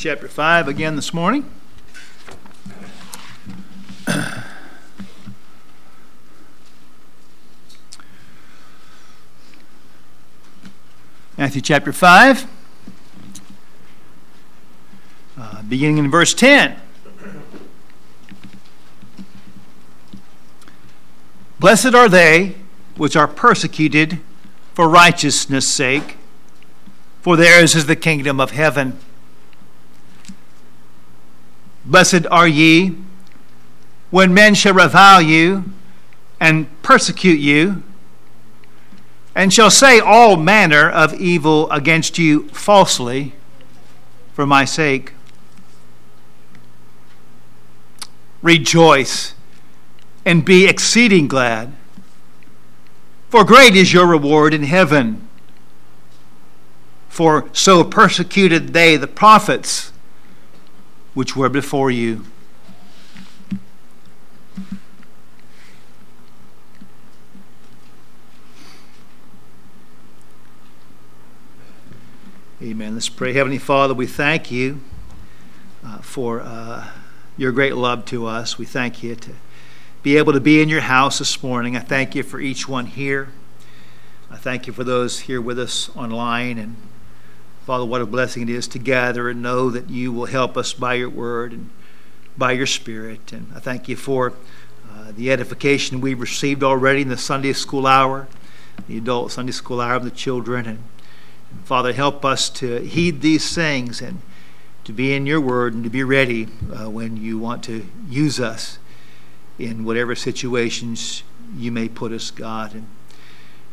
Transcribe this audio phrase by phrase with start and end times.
[0.00, 1.44] chapter 5 again this morning.
[11.36, 12.46] Matthew chapter 5,
[15.36, 16.76] uh, beginning in verse 10.
[21.58, 22.54] Blessed are they
[22.96, 24.20] which are persecuted
[24.74, 26.18] for righteousness' sake,
[27.20, 28.96] for theirs is the kingdom of heaven.
[31.88, 32.94] Blessed are ye
[34.10, 35.64] when men shall revile you
[36.38, 37.82] and persecute you,
[39.34, 43.32] and shall say all manner of evil against you falsely
[44.34, 45.14] for my sake.
[48.42, 49.32] Rejoice
[50.26, 51.72] and be exceeding glad,
[53.30, 55.26] for great is your reward in heaven.
[57.08, 59.90] For so persecuted they the prophets
[61.18, 62.24] which were before you.
[72.62, 72.94] Amen.
[72.94, 73.32] Let's pray.
[73.32, 74.80] Heavenly Father, we thank you
[75.84, 76.86] uh, for uh,
[77.36, 78.56] your great love to us.
[78.56, 79.32] We thank you to
[80.04, 81.76] be able to be in your house this morning.
[81.76, 83.30] I thank you for each one here.
[84.30, 86.76] I thank you for those here with us online and
[87.68, 90.72] Father, what a blessing it is to gather and know that you will help us
[90.72, 91.68] by your word and
[92.34, 93.30] by your spirit.
[93.30, 94.32] And I thank you for
[94.90, 98.26] uh, the edification we've received already in the Sunday school hour,
[98.88, 100.64] the adult Sunday school hour of the children.
[100.64, 100.78] And,
[101.50, 104.22] and Father, help us to heed these things and
[104.84, 108.40] to be in your word and to be ready uh, when you want to use
[108.40, 108.78] us
[109.58, 111.22] in whatever situations
[111.54, 112.72] you may put us, God.
[112.72, 112.86] And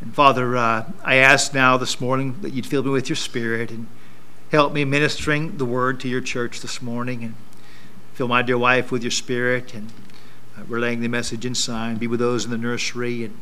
[0.01, 3.71] and Father, uh, I ask now this morning that you'd fill me with your spirit
[3.71, 3.87] and
[4.51, 7.35] help me ministering the word to your church this morning and
[8.13, 9.91] fill my dear wife with your spirit and
[10.57, 11.95] uh, relaying the message in sign.
[11.95, 13.37] Be with those in the nursery and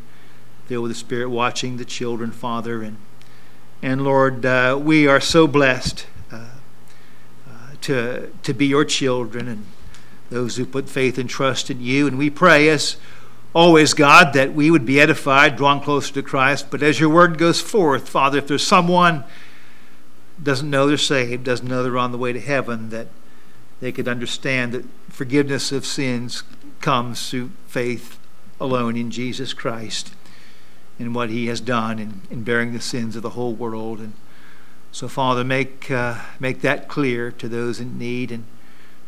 [0.68, 2.83] fill with the spirit watching the children, Father.
[2.83, 2.98] And,
[3.82, 6.50] and Lord, uh, we are so blessed uh,
[7.50, 7.52] uh,
[7.82, 9.66] to, to be your children and
[10.30, 12.08] those who put faith and trust in you.
[12.08, 12.98] And we pray as
[13.53, 16.67] always, God, that we would be edified, drawn closer to Christ.
[16.71, 19.23] But as your word goes forth, Father, if there's someone
[20.41, 23.08] doesn't know they're saved, doesn't know they're on the way to heaven, that
[23.80, 26.43] they could understand that forgiveness of sins
[26.81, 28.17] comes through faith
[28.59, 30.14] alone in Jesus Christ
[30.99, 33.99] and what he has done in, in bearing the sins of the whole world.
[33.99, 34.14] And
[34.91, 38.45] so, Father, make, uh, make that clear to those in need and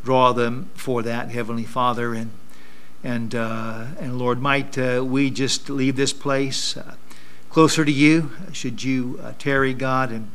[0.03, 2.13] draw them for that, Heavenly Father.
[2.13, 2.31] And
[3.03, 6.95] and, uh, and Lord, might uh, we just leave this place uh,
[7.49, 10.31] closer to you, should you uh, tarry, God, and,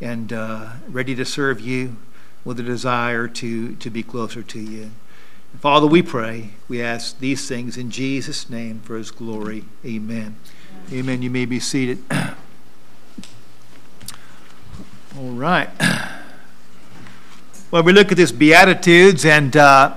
[0.00, 1.96] and uh, ready to serve you
[2.44, 4.90] with a desire to, to be closer to you.
[5.58, 9.64] Father, we pray, we ask these things in Jesus' name for his glory.
[9.84, 10.36] Amen.
[10.92, 11.22] Amen.
[11.22, 12.02] You may be seated.
[15.18, 15.68] All right.
[17.70, 19.96] Well, we look at this Beatitudes, and uh,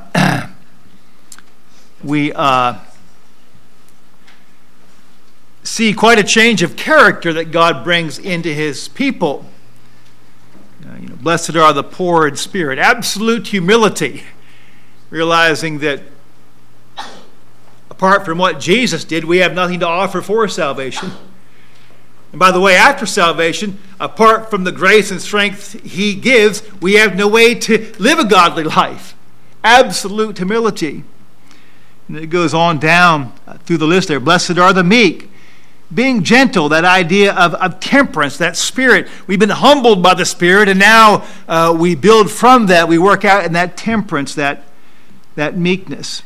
[2.04, 2.78] we uh,
[5.64, 9.46] see quite a change of character that God brings into his people.
[10.86, 14.24] Uh, you know, blessed are the poor in spirit, absolute humility,
[15.10, 16.02] realizing that
[17.90, 21.12] apart from what Jesus did, we have nothing to offer for salvation.
[22.32, 26.96] And by the way, after salvation, apart from the grace and strength He gives, we
[26.96, 29.16] have no way to live a godly life.
[29.64, 31.06] Absolute humility.
[32.08, 33.34] And it goes on down
[33.66, 34.20] through the list there.
[34.20, 35.30] Blessed are the meek.
[35.94, 39.08] Being gentle, that idea of, of temperance, that spirit.
[39.28, 42.88] We've been humbled by the Spirit, and now uh, we build from that.
[42.88, 44.64] We work out in that temperance, that,
[45.36, 46.24] that meekness.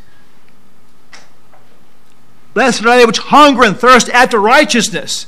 [2.54, 5.28] Blessed are they which hunger and thirst after righteousness.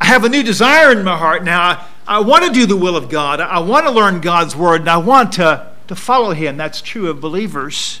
[0.00, 1.60] I have a new desire in my heart now.
[1.60, 3.40] I, I want to do the will of God.
[3.40, 6.56] I want to learn God's word, and I want to, to follow Him.
[6.56, 8.00] That's true of believers.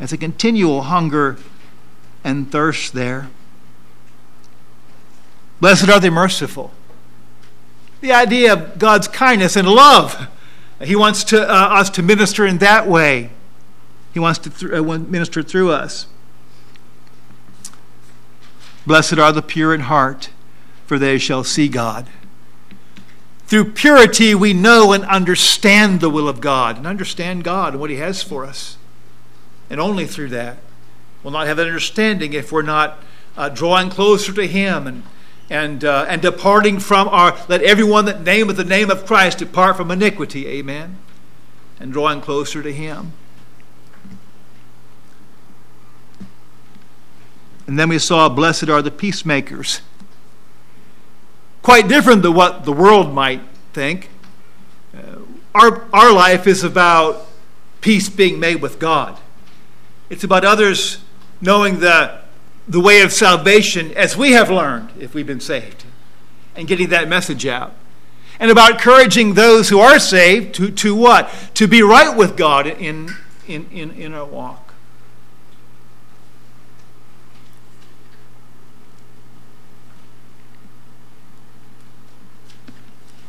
[0.00, 1.36] It's a continual hunger
[2.24, 3.28] and thirst there.
[5.60, 6.72] Blessed are the merciful.
[8.00, 10.28] The idea of God's kindness and love.
[10.82, 13.30] He wants to, uh, us to minister in that way.
[14.14, 16.06] He wants to th- uh, minister through us.
[18.86, 20.30] Blessed are the pure in heart,
[20.86, 22.08] for they shall see God.
[23.46, 27.90] Through purity, we know and understand the will of God and understand God and what
[27.90, 28.78] He has for us
[29.70, 30.58] and only through that.
[31.22, 32.98] We'll not have that understanding if we're not
[33.36, 35.02] uh, drawing closer to Him and
[35.50, 39.76] and, uh, and departing from our, let everyone that nameth the name of Christ depart
[39.76, 40.46] from iniquity.
[40.46, 40.96] Amen.
[41.80, 43.12] And drawing closer to Him.
[47.66, 49.80] And then we saw, Blessed are the peacemakers.
[51.62, 54.08] Quite different than what the world might think.
[54.96, 55.20] Uh,
[55.54, 57.26] our, our life is about
[57.80, 59.18] peace being made with God,
[60.10, 60.98] it's about others
[61.40, 62.20] knowing the
[62.70, 65.84] the way of salvation as we have learned if we've been saved
[66.54, 67.74] and getting that message out.
[68.38, 71.30] And about encouraging those who are saved to, to what?
[71.54, 73.10] To be right with God in,
[73.46, 74.72] in, in, in our walk.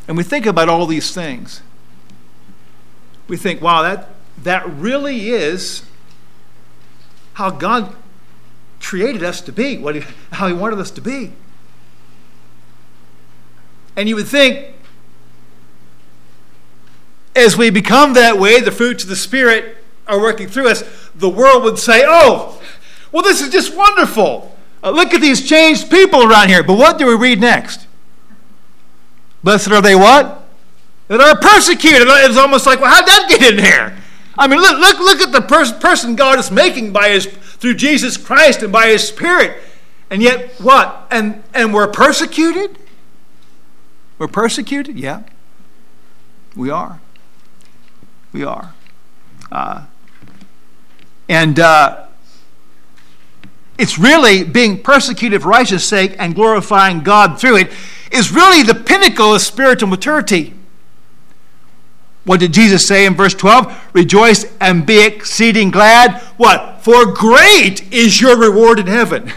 [0.07, 1.61] And we think about all these things.
[3.27, 4.09] We think, wow, that,
[4.43, 5.83] that really is
[7.41, 7.95] how God
[8.79, 10.01] created us to be, what he,
[10.31, 11.33] how He wanted us to be.
[13.95, 14.75] And you would think,
[17.35, 19.77] as we become that way, the fruits of the Spirit
[20.07, 20.83] are working through us,
[21.15, 22.61] the world would say, oh,
[23.11, 24.55] well, this is just wonderful.
[24.83, 26.63] Uh, look at these changed people around here.
[26.63, 27.87] But what do we read next?
[29.43, 30.47] Blessed are they what?
[31.07, 32.07] That are persecuted.
[32.07, 34.00] It's almost like, well, how'd that get in there?
[34.41, 37.75] I mean, look, look, look at the pers- person God is making by his through
[37.75, 39.61] Jesus Christ and by his Spirit.
[40.09, 41.05] And yet, what?
[41.11, 42.79] And, and we're persecuted?
[44.17, 44.97] We're persecuted?
[44.97, 45.21] Yeah.
[46.55, 46.99] We are.
[48.33, 48.73] We are.
[49.51, 49.85] Uh,
[51.29, 52.07] and uh,
[53.77, 57.71] it's really being persecuted for righteousness' sake and glorifying God through it
[58.11, 60.55] is really the pinnacle of spiritual maturity.
[62.23, 63.89] What did Jesus say in verse 12?
[63.93, 66.21] Rejoice and be exceeding glad.
[66.37, 66.81] What?
[66.81, 69.31] For great is your reward in heaven.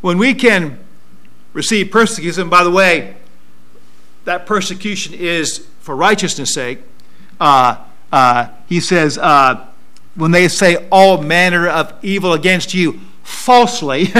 [0.00, 0.78] When we can
[1.52, 3.16] receive persecution, by the way,
[4.24, 6.80] that persecution is for righteousness' sake.
[7.40, 7.78] Uh,
[8.12, 9.66] uh, he says, uh,
[10.14, 14.12] when they say all manner of evil against you falsely,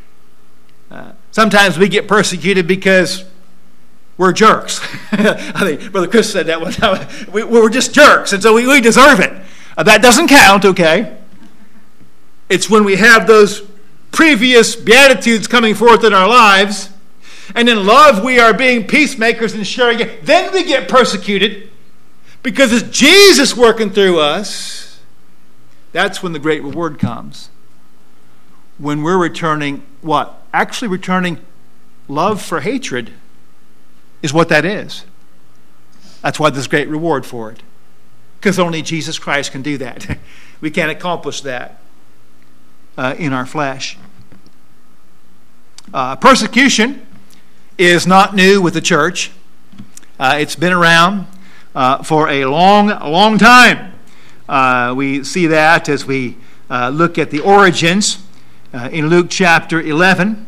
[0.90, 3.24] uh, sometimes we get persecuted because
[4.18, 4.80] we're jerks.
[5.12, 7.08] I think Brother Chris said that one time.
[7.32, 9.32] We, are just jerks, and so we, we deserve it.
[9.76, 11.16] Uh, that doesn't count, okay?
[12.48, 13.62] It's when we have those
[14.10, 16.90] previous beatitudes coming forth in our lives,
[17.54, 20.26] and in love we are being peacemakers and sharing it.
[20.26, 21.70] Then we get persecuted
[22.42, 25.00] because it's Jesus working through us.
[25.92, 27.50] That's when the great reward comes.
[28.78, 30.42] When we're returning what?
[30.52, 31.38] Actually, returning
[32.08, 33.12] love for hatred
[34.22, 35.04] is what that is.
[36.22, 37.62] That's why there's great reward for it.
[38.38, 40.18] Because only Jesus Christ can do that.
[40.60, 41.80] we can't accomplish that
[42.96, 43.96] uh, in our flesh.
[45.92, 47.06] Uh, persecution
[47.78, 49.30] is not new with the church.
[50.18, 51.26] Uh, it's been around
[51.74, 53.94] uh, for a long, long time.
[54.48, 56.36] Uh, we see that as we
[56.68, 58.22] uh, look at the origins
[58.72, 60.46] in Luke chapter 11.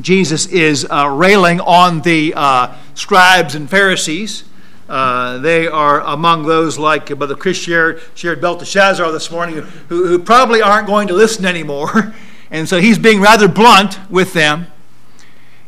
[0.00, 4.44] Jesus is uh, railing on the uh, scribes and Pharisees.
[4.88, 9.56] Uh, they are among those like Brother Chris shared, shared Belteshazzar this morning,
[9.88, 12.14] who, who probably aren't going to listen anymore.
[12.52, 14.66] And so he's being rather blunt with them.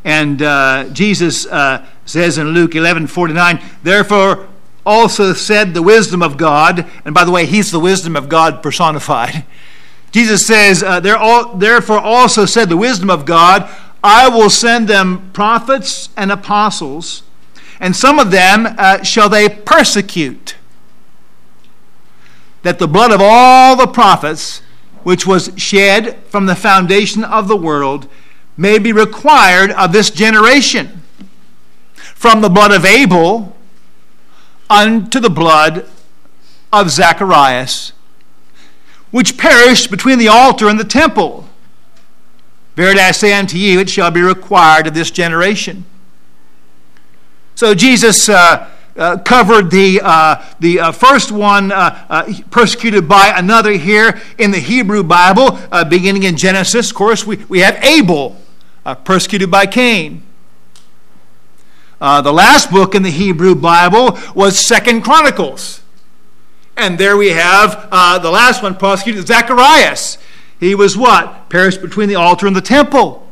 [0.03, 4.49] And uh, Jesus uh, says in Luke 11 49, Therefore
[4.85, 8.65] also said the wisdom of God, and by the way, he's the wisdom of God
[8.65, 9.45] personified.
[10.11, 13.71] Jesus says, uh, Therefore also said the wisdom of God,
[14.03, 17.23] I will send them prophets and apostles,
[17.79, 20.57] and some of them uh, shall they persecute,
[22.63, 24.63] that the blood of all the prophets,
[25.03, 28.09] which was shed from the foundation of the world,
[28.57, 31.03] may be required of this generation,
[31.95, 33.57] from the blood of Abel
[34.69, 35.89] unto the blood
[36.73, 37.93] of Zacharias,
[39.11, 41.49] which perished between the altar and the temple.
[42.75, 45.85] Verily I say unto you, it shall be required of this generation.
[47.55, 53.33] So Jesus uh, uh, covered the, uh, the uh, first one uh, uh, persecuted by
[53.37, 56.91] another here in the Hebrew Bible, beginning in Genesis.
[56.91, 58.37] Of course, we, we have Abel
[59.05, 60.23] persecuted by Cain.
[62.01, 65.81] the last book in the Hebrew Bible was Second Chronicles.
[66.77, 67.91] And there we have
[68.23, 70.19] the last one prosecuted, Zacharias.
[70.63, 71.49] He was what?
[71.49, 73.29] Perished between the altar and the temple.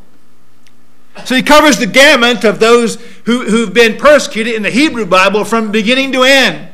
[1.24, 5.44] So he covers the gamut of those who, who've been persecuted in the Hebrew Bible
[5.44, 6.72] from beginning to end.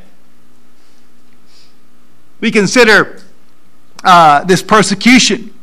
[2.39, 3.21] We consider
[4.03, 5.53] uh, this persecution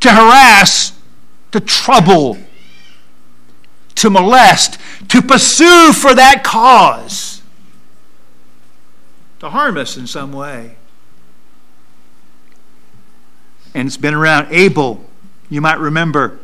[0.00, 0.98] to harass,
[1.52, 2.36] to trouble,
[3.94, 7.42] to molest, to pursue for that cause,
[9.38, 10.78] to harm us in some way.
[13.76, 14.48] And it's been around.
[14.52, 15.04] Abel,
[15.50, 16.38] you might remember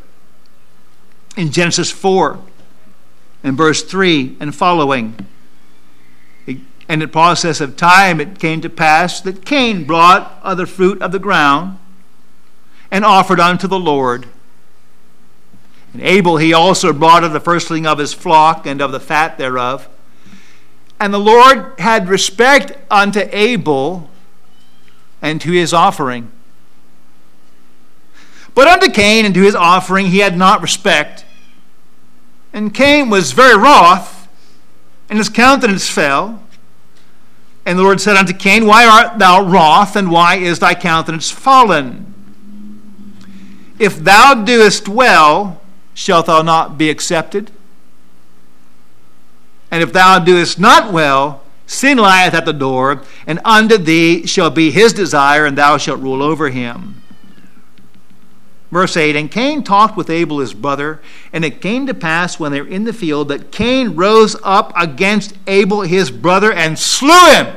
[1.34, 2.38] in Genesis 4
[3.42, 5.16] and verse 3 and following.
[6.46, 6.60] And
[6.90, 11.10] in the process of time, it came to pass that Cain brought other fruit of
[11.10, 11.78] the ground
[12.90, 14.26] and offered unto the Lord.
[15.94, 19.38] And Abel he also brought of the firstling of his flock and of the fat
[19.38, 19.88] thereof.
[21.00, 24.10] And the Lord had respect unto Abel
[25.22, 26.30] and to his offering.
[28.54, 31.24] But unto Cain and to his offering he had not respect.
[32.52, 34.28] And Cain was very wroth,
[35.08, 36.42] and his countenance fell.
[37.64, 41.30] And the Lord said unto Cain, Why art thou wroth, and why is thy countenance
[41.30, 42.12] fallen?
[43.78, 45.60] If thou doest well,
[45.94, 47.50] shalt thou not be accepted?
[49.70, 54.50] And if thou doest not well, sin lieth at the door, and unto thee shall
[54.50, 57.01] be his desire, and thou shalt rule over him.
[58.72, 61.00] Verse 8 And Cain talked with Abel his brother,
[61.32, 64.72] and it came to pass when they were in the field that Cain rose up
[64.74, 67.54] against Abel his brother and slew him.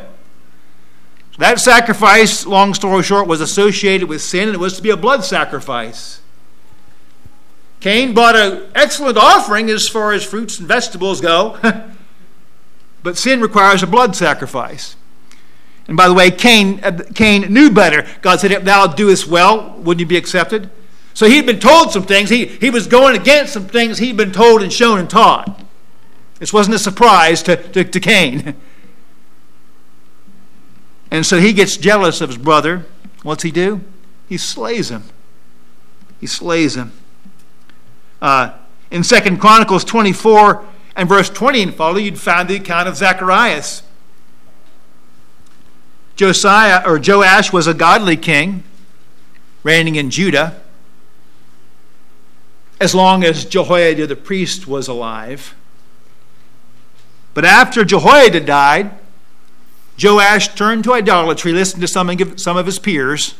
[1.37, 4.97] That sacrifice, long story short, was associated with sin, and it was to be a
[4.97, 6.21] blood sacrifice.
[7.79, 11.59] Cain brought an excellent offering as far as fruits and vegetables go,
[13.03, 14.95] but sin requires a blood sacrifice.
[15.87, 18.07] And by the way, Cain, uh, Cain knew better.
[18.21, 20.69] God said, If thou doest well, wouldn't you be accepted?
[21.15, 22.29] So he'd been told some things.
[22.29, 25.63] He, he was going against some things he'd been told and shown and taught.
[26.39, 28.53] This wasn't a surprise to, to, to Cain.
[31.09, 32.85] And so he gets jealous of his brother.
[33.23, 33.79] What's he do?
[34.27, 35.03] He slays him.
[36.19, 36.91] He slays him.
[38.21, 38.51] Uh,
[38.91, 40.65] in Second Chronicles 24
[40.97, 43.83] and verse 20 and follow, you'd find the account of Zacharias.
[46.17, 48.65] Josiah or Joash was a godly king
[49.63, 50.61] reigning in Judah
[52.79, 55.55] as long as Jehoiada the priest was alive.
[57.33, 58.91] But after Jehoiada died,
[60.01, 63.35] Joash turned to idolatry, listened to some of, some of his peers,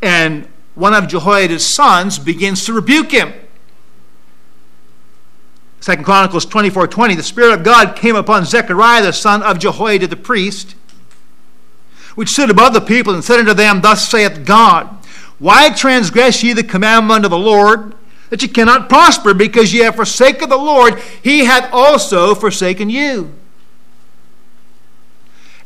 [0.00, 3.32] and one of Jehoiada's sons begins to rebuke him.
[5.80, 10.06] Second Chronicles 24 20, the Spirit of God came upon Zechariah, the son of Jehoiada
[10.06, 10.74] the priest,
[12.14, 15.03] which stood above the people, and said unto them, Thus saith God,
[15.38, 17.94] Why transgress ye the commandment of the Lord,
[18.30, 20.98] that ye cannot prosper, because ye have forsaken the Lord?
[21.22, 23.34] He hath also forsaken you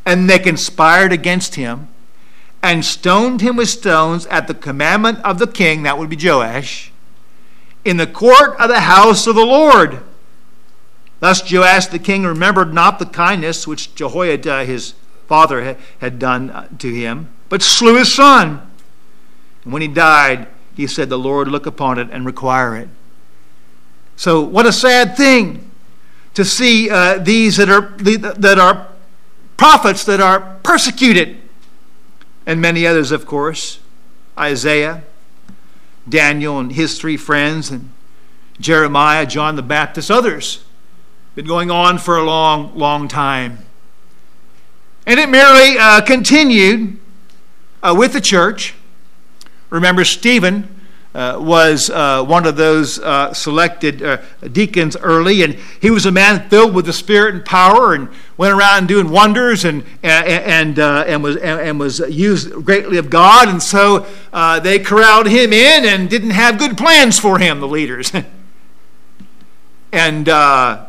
[0.09, 1.87] and they conspired against him
[2.63, 6.91] and stoned him with stones at the commandment of the king, that would be Joash,
[7.85, 10.01] in the court of the house of the Lord.
[11.21, 14.95] Thus Joash the king remembered not the kindness which Jehoiada his
[15.27, 18.63] father had done uh, to him, but slew his son.
[19.69, 22.89] And when he died, he said, The Lord look upon it and require it.
[24.17, 25.71] So, what a sad thing
[26.33, 28.89] to see uh, these that are, that are
[29.59, 31.37] prophets that are persecuted,
[32.47, 33.81] and many others, of course
[34.39, 35.03] Isaiah,
[36.09, 37.91] Daniel, and his three friends, and
[38.59, 40.65] Jeremiah, John the Baptist, others.
[41.35, 43.59] Been going on for a long, long time.
[45.07, 46.99] And it merely uh, continued
[47.83, 48.75] uh, with the church.
[49.71, 50.79] Remember, Stephen
[51.15, 54.19] uh, was uh, one of those uh, selected uh,
[54.53, 58.55] deacons early, and he was a man filled with the Spirit and power, and went
[58.55, 63.63] around doing wonders, and and uh, and was and, was used greatly of God, and
[63.63, 68.13] so uh, they corralled him in and didn't have good plans for him, the leaders,
[69.93, 70.29] and.
[70.29, 70.89] and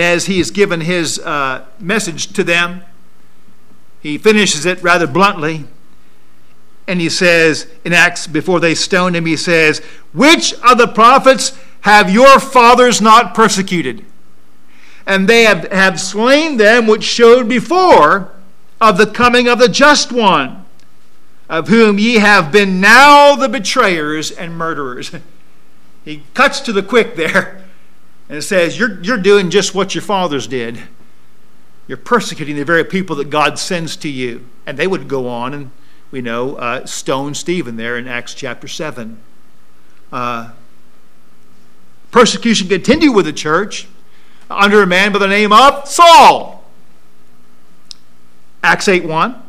[0.00, 1.20] as he has given his
[1.78, 2.82] message to them,
[4.00, 5.66] he finishes it rather bluntly
[6.88, 9.80] and he says in Acts, before they stoned him, he says,
[10.12, 14.04] Which of the prophets have your fathers not persecuted?
[15.06, 18.32] And they have, have slain them which showed before
[18.80, 20.64] of the coming of the just one,
[21.48, 25.12] of whom ye have been now the betrayers and murderers.
[26.04, 27.64] he cuts to the quick there
[28.28, 30.80] and says, You're, you're doing just what your fathers did.
[31.88, 34.44] You're persecuting the very people that God sends to you.
[34.66, 35.70] And they would go on and
[36.10, 39.18] we know, uh, stoned Stephen there in Acts chapter 7.
[40.12, 40.50] Uh,
[42.10, 43.88] persecution continued with the church
[44.48, 46.64] under a man by the name of Saul.
[48.62, 49.42] Acts 8 1.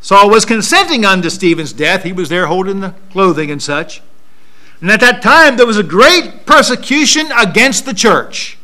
[0.00, 2.02] Saul was consenting unto Stephen's death.
[2.02, 4.00] He was there holding the clothing and such.
[4.80, 8.58] And at that time, there was a great persecution against the church,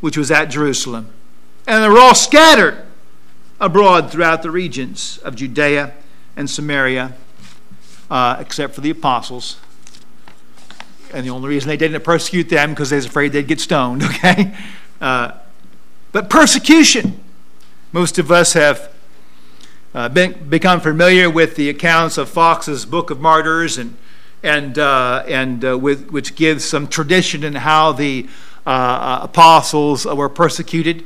[0.00, 1.12] which was at Jerusalem.
[1.68, 2.87] And they were all scattered
[3.60, 5.94] abroad throughout the regions of Judea
[6.36, 7.14] and Samaria,
[8.10, 9.58] uh, except for the apostles.
[11.12, 14.02] And the only reason they didn't persecute them because they was afraid they'd get stoned,
[14.04, 14.54] okay?
[15.00, 15.32] Uh,
[16.12, 17.20] but persecution.
[17.92, 18.92] Most of us have
[19.94, 23.96] uh, been, become familiar with the accounts of Foxe's Book of Martyrs, and
[24.42, 28.28] and uh, and uh, with, which gives some tradition in how the
[28.66, 31.04] uh, apostles were persecuted.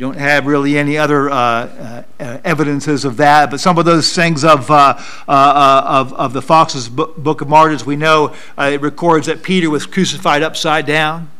[0.00, 4.44] We don't have really any other uh, evidences of that, but some of those things
[4.44, 9.84] of of, of the Foxe's Book of Martyrs, we know it records that Peter was
[9.84, 11.30] crucified upside down.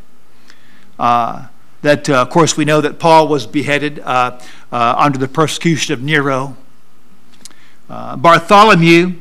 [0.99, 6.55] that, of course, we know that Paul was beheaded under the persecution of Nero.
[7.89, 9.15] Uh, Bartholomew,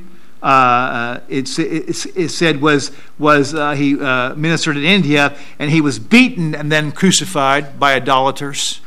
[0.43, 5.71] uh, uh it, it, it, said, was, was uh, he uh, ministered in India, and
[5.71, 8.81] he was beaten and then crucified by idolaters.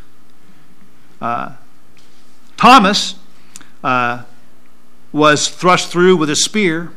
[2.56, 3.14] Thomas
[5.12, 6.92] was thrust through with a spear.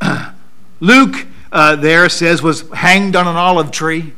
[0.80, 4.12] Luke uh, there says was hanged on an olive tree.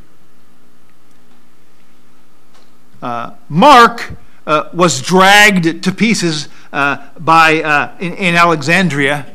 [3.02, 4.12] Uh, Mark
[4.46, 9.26] uh, was dragged to pieces uh, by, uh, in, in, Alexandria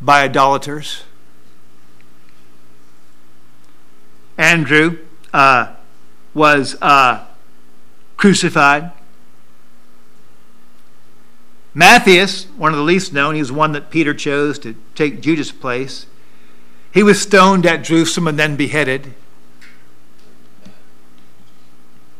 [0.00, 1.04] by idolaters.
[4.36, 4.98] Andrew
[5.32, 5.75] uh,
[6.36, 7.24] was uh,
[8.18, 8.92] crucified.
[11.72, 15.50] Matthias, one of the least known, he was one that Peter chose to take Judas'
[15.50, 16.04] place.
[16.92, 19.14] He was stoned at Jerusalem and then beheaded.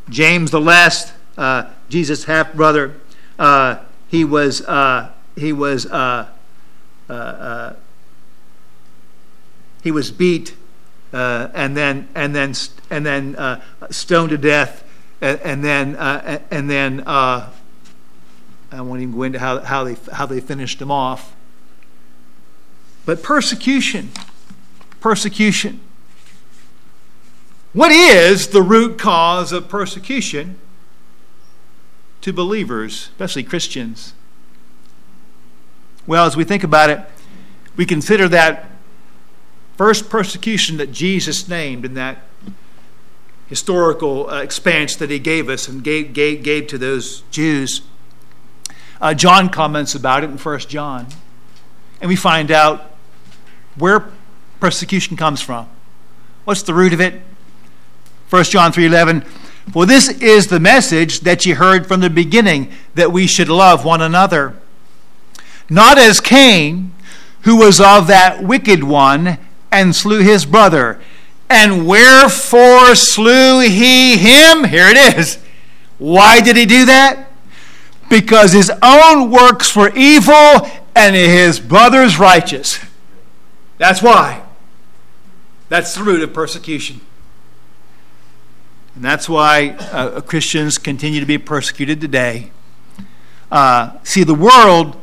[0.08, 2.94] James, the last uh, Jesus' half brother.
[3.38, 6.28] Uh, he was uh, he was uh,
[7.10, 7.74] uh,
[9.82, 10.56] he was beat
[11.16, 12.54] Uh, and then and then
[12.90, 14.84] and then uh, stoned to death
[15.20, 17.50] and, and then uh, and then I
[18.72, 21.34] won't even go into how, how they how they finished him off.
[23.04, 24.10] But persecution,
[25.00, 25.80] persecution.
[27.72, 30.58] What is the root cause of persecution?
[32.26, 34.12] to believers, especially Christians?
[36.08, 36.98] Well, as we think about it,
[37.76, 38.68] we consider that
[39.76, 42.18] first persecution that Jesus named in that
[43.48, 47.82] historical uh, expanse that he gave us and gave, gave, gave to those Jews.
[49.00, 51.06] Uh, John comments about it in 1 John.
[52.00, 52.92] And we find out
[53.76, 54.10] where
[54.60, 55.68] persecution comes from.
[56.44, 57.22] What's the root of it?
[58.30, 59.24] 1 John 3:11
[59.72, 63.84] for this is the message that ye heard from the beginning, that we should love
[63.84, 64.54] one another.
[65.68, 66.92] Not as Cain,
[67.42, 69.38] who was of that wicked one,
[69.70, 71.00] and slew his brother.
[71.48, 74.64] And wherefore slew he him?
[74.64, 75.38] Here it is.
[75.98, 77.30] Why did he do that?
[78.08, 82.78] Because his own works were evil and his brother's righteous.
[83.78, 84.42] That's why.
[85.68, 87.00] That's the root of persecution.
[88.94, 92.50] And that's why uh, Christians continue to be persecuted today.
[93.50, 95.00] Uh, see, the world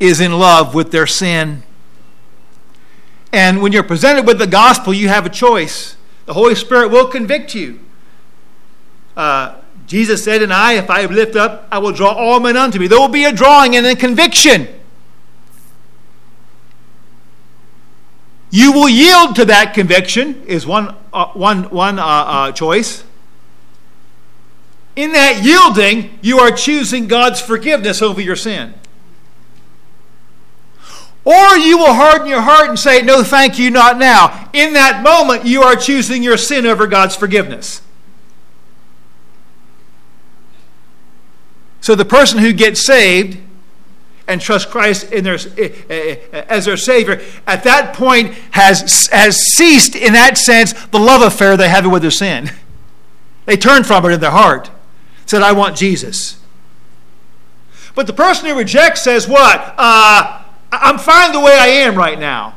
[0.00, 1.62] is in love with their sin.
[3.34, 5.96] And when you're presented with the gospel, you have a choice.
[6.26, 7.80] The Holy Spirit will convict you.
[9.16, 9.56] Uh,
[9.88, 12.86] Jesus said, And I, if I lift up, I will draw all men unto me.
[12.86, 14.68] There will be a drawing and a conviction.
[18.52, 23.02] You will yield to that conviction, is one, uh, one, one uh, uh choice.
[24.94, 28.74] In that yielding, you are choosing God's forgiveness over your sin.
[31.24, 34.50] Or you will harden your heart and say, No, thank you, not now.
[34.52, 37.80] In that moment, you are choosing your sin over God's forgiveness.
[41.80, 43.38] So the person who gets saved
[44.26, 49.36] and trusts Christ their, eh, eh, eh, as their Savior, at that point has, has
[49.36, 52.50] ceased, in that sense, the love affair they have with their sin.
[53.44, 54.70] They turn from it in their heart
[55.26, 56.38] said, I want Jesus.
[57.94, 59.74] But the person who rejects says, What?
[59.76, 60.43] Uh,
[60.82, 62.54] I'm fine the way I am right now.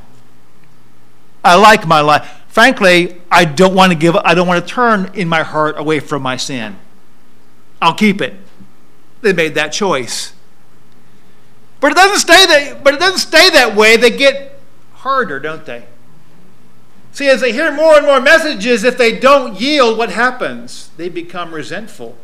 [1.43, 2.43] I like my life.
[2.47, 5.99] Frankly, I don't want to give I don't want to turn in my heart away
[5.99, 6.77] from my sin.
[7.81, 8.35] I'll keep it.
[9.21, 10.33] They made that choice.
[11.79, 13.97] But it doesn't stay that but it doesn't stay that way.
[13.97, 14.59] They get
[14.93, 15.85] harder, don't they?
[17.11, 20.91] See, as they hear more and more messages, if they don't yield, what happens?
[20.97, 22.15] They become resentful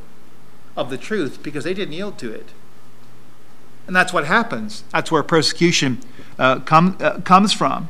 [0.75, 2.49] of the truth because they didn't yield to it.
[3.87, 4.83] And that's what happens.
[4.91, 5.99] That's where persecution
[6.39, 7.89] uh, uh, comes from.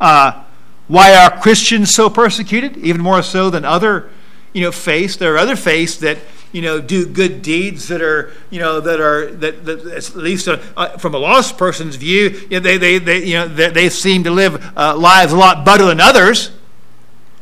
[0.00, 0.44] Uh,
[0.88, 2.76] why are Christians so persecuted?
[2.78, 4.10] Even more so than other
[4.52, 5.16] you know, faiths.
[5.16, 6.18] There are other faiths that
[6.52, 10.48] you know do good deeds that are you know that are that, that at least
[10.48, 13.68] uh, uh, from a lost person's view you know, they, they, they you know they,
[13.70, 16.50] they seem to live uh, lives a lot better than others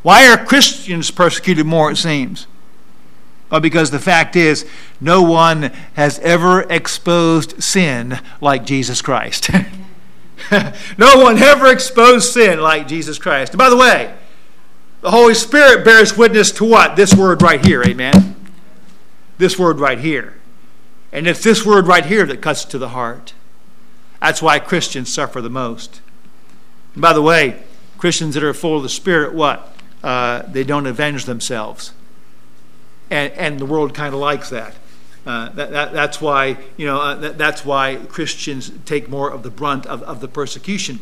[0.02, 2.48] why are christians persecuted more it seems
[3.50, 4.66] well, because the fact is
[5.00, 9.50] no one has ever exposed sin like jesus christ
[10.98, 14.14] no one ever exposed sin like jesus christ and by the way
[15.00, 18.37] the holy spirit bears witness to what this word right here amen
[19.38, 20.35] this word right here.
[21.12, 23.35] And it's this word right here that cuts to the heart.
[24.20, 26.00] That's why Christians suffer the most.
[26.94, 27.62] And by the way,
[27.98, 29.74] Christians that are full of the Spirit, what?
[30.02, 31.92] Uh, they don't avenge themselves.
[33.11, 34.75] And, and the world kind of likes that.
[35.27, 39.42] Uh, that, that, that's why you know uh, that, that's why Christians take more of
[39.42, 41.01] the brunt of, of the persecution.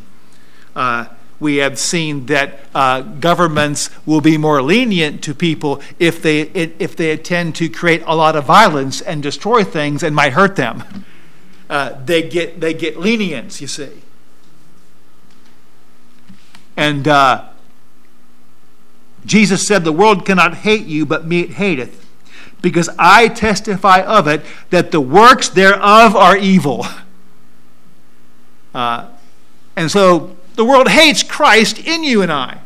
[0.75, 1.07] Uh,
[1.41, 6.97] we have seen that uh, governments will be more lenient to people if they, if
[6.97, 11.05] they tend to create a lot of violence and destroy things and might hurt them.
[11.69, 13.91] Uh, they, get, they get lenience, you see.
[16.77, 17.49] And uh,
[19.25, 22.07] Jesus said, The world cannot hate you, but me it hateth,
[22.61, 26.87] because I testify of it that the works thereof are evil.
[28.75, 29.09] Uh,
[29.77, 32.61] and so the world hates Christ in you and I.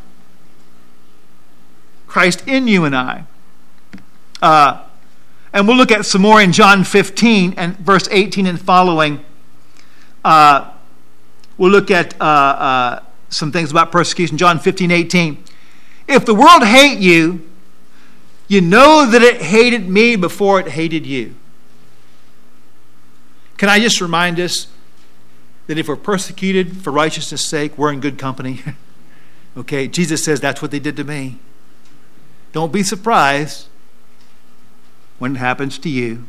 [2.07, 3.25] Christ in you and I.
[4.41, 4.83] Uh,
[5.53, 9.23] and we'll look at some more in John 15 and verse 18 and following.
[10.23, 10.71] Uh,
[11.57, 14.37] we'll look at uh, uh some things about persecution.
[14.37, 15.43] John 15, 18.
[16.09, 17.47] If the world hate you,
[18.47, 21.35] you know that it hated me before it hated you.
[23.57, 24.67] Can I just remind us
[25.67, 28.63] that if we're persecuted for righteousness' sake, we're in good company.
[29.57, 31.37] okay, Jesus says that's what they did to me.
[32.53, 33.67] Don't be surprised
[35.19, 36.25] when it happens to you.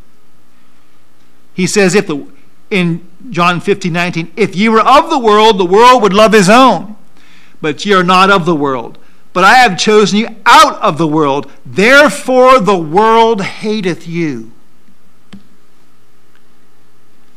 [1.54, 2.26] He says, if the
[2.68, 6.48] in John 15, 19, if ye were of the world, the world would love his
[6.48, 6.96] own.
[7.60, 8.98] But ye are not of the world.
[9.32, 11.50] But I have chosen you out of the world.
[11.64, 14.52] Therefore the world hateth you.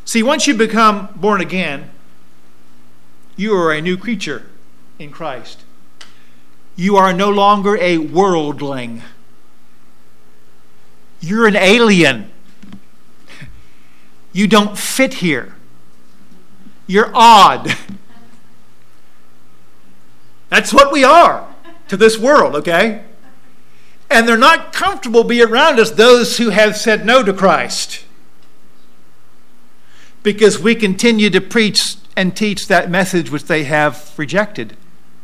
[0.05, 1.91] See, once you become born again,
[3.35, 4.47] you are a new creature
[4.99, 5.63] in Christ.
[6.75, 9.03] You are no longer a worldling.
[11.21, 12.31] You're an alien.
[14.33, 15.55] You don't fit here.
[16.87, 17.75] You're odd.
[20.49, 21.52] That's what we are
[21.87, 23.03] to this world, okay?
[24.09, 28.05] And they're not comfortable be around us, those who have said no to Christ.
[30.21, 34.77] Because we continue to preach and teach that message which they have rejected,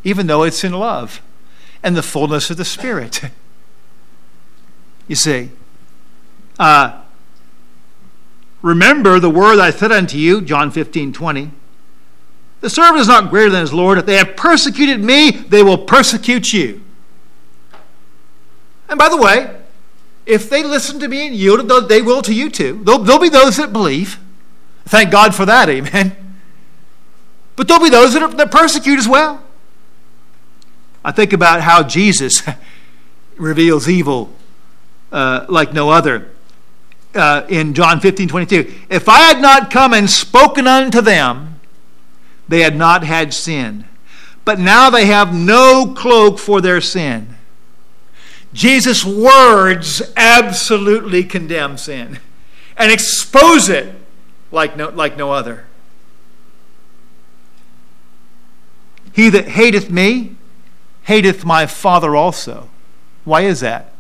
[0.04, 1.22] even though it's in love
[1.84, 3.22] and the fullness of the Spirit.
[5.08, 5.52] you see,
[6.58, 7.02] uh,
[8.62, 11.52] remember the word I said unto you, John 15 20.
[12.62, 13.98] The servant is not greater than his Lord.
[13.98, 16.84] If they have persecuted me, they will persecute you.
[18.90, 19.56] And by the way,
[20.26, 22.82] if they listen to me and yield, they will to you too.
[22.84, 24.20] There'll, there'll be those that believe.
[24.86, 26.16] Thank God for that, amen.
[27.56, 29.44] But there'll be those that, are, that persecute as well.
[31.04, 32.42] I think about how Jesus
[33.38, 34.34] reveals evil
[35.12, 36.32] uh, like no other.
[37.14, 41.59] Uh, in John 15 22, if I had not come and spoken unto them,
[42.50, 43.86] they had not had sin.
[44.44, 47.36] But now they have no cloak for their sin.
[48.52, 52.20] Jesus' words absolutely condemn sin
[52.76, 53.96] and expose it
[54.52, 55.66] like no, like no other.
[59.14, 60.36] He that hateth me
[61.04, 62.70] hateth my Father also.
[63.26, 63.94] Why is that?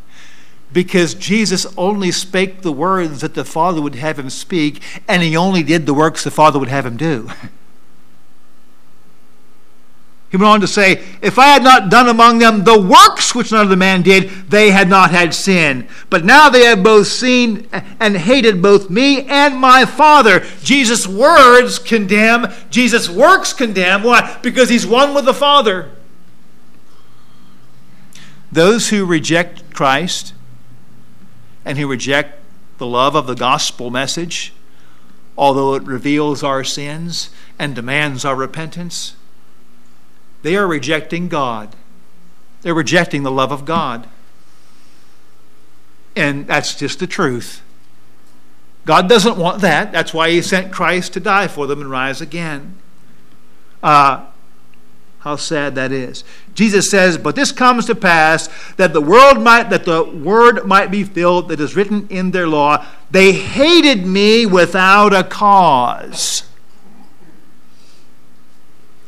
[0.71, 5.35] Because Jesus only spake the words that the Father would have him speak, and he
[5.35, 7.29] only did the works the Father would have him do.
[10.29, 13.51] He went on to say, If I had not done among them the works which
[13.51, 15.87] none other man did, they had not had sin.
[16.11, 17.67] But now they have both seen
[17.99, 20.45] and hated both me and my Father.
[20.61, 24.03] Jesus' words condemn, Jesus' works condemn.
[24.03, 24.37] Why?
[24.43, 25.89] Because he's one with the Father.
[28.51, 30.33] Those who reject Christ
[31.65, 32.39] and who reject
[32.77, 34.53] the love of the gospel message,
[35.35, 39.15] although it reveals our sins and demands our repentance,
[40.41, 41.75] they are rejecting God.
[42.61, 44.07] They're rejecting the love of God.
[46.15, 47.61] And that's just the truth.
[48.85, 49.91] God doesn't want that.
[49.91, 52.75] That's why He sent Christ to die for them and rise again.
[53.83, 54.25] Uh,
[55.19, 56.23] how sad that is.
[56.55, 60.89] Jesus says, "But this comes to pass that the world might that the word might
[60.89, 62.85] be filled that is written in their law.
[63.11, 66.43] They hated me without a cause."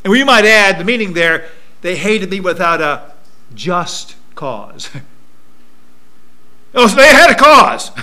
[0.03, 1.49] And we might add the meaning there,
[1.81, 3.13] they hated me without a
[3.53, 4.89] just cause.
[6.73, 7.91] oh, so they had a cause.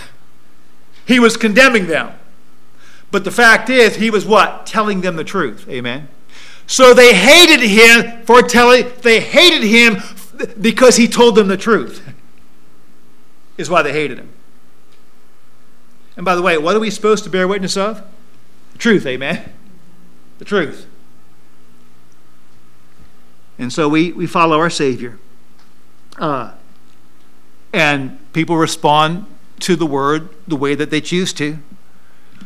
[1.06, 2.12] He was condemning them.
[3.10, 4.66] But the fact is, he was what?
[4.66, 5.66] Telling them the truth.
[5.66, 6.06] Amen.
[6.66, 10.02] So they hated him for telling, they hated him
[10.60, 12.06] because he told them the truth,
[13.56, 14.28] is why they hated him.
[16.14, 18.02] And by the way, what are we supposed to bear witness of?
[18.72, 19.50] The truth, amen?
[20.38, 20.86] The truth.
[23.58, 25.18] And so we, we follow our Savior.
[26.16, 26.52] Uh,
[27.72, 29.26] and people respond
[29.60, 31.58] to the word the way that they choose to.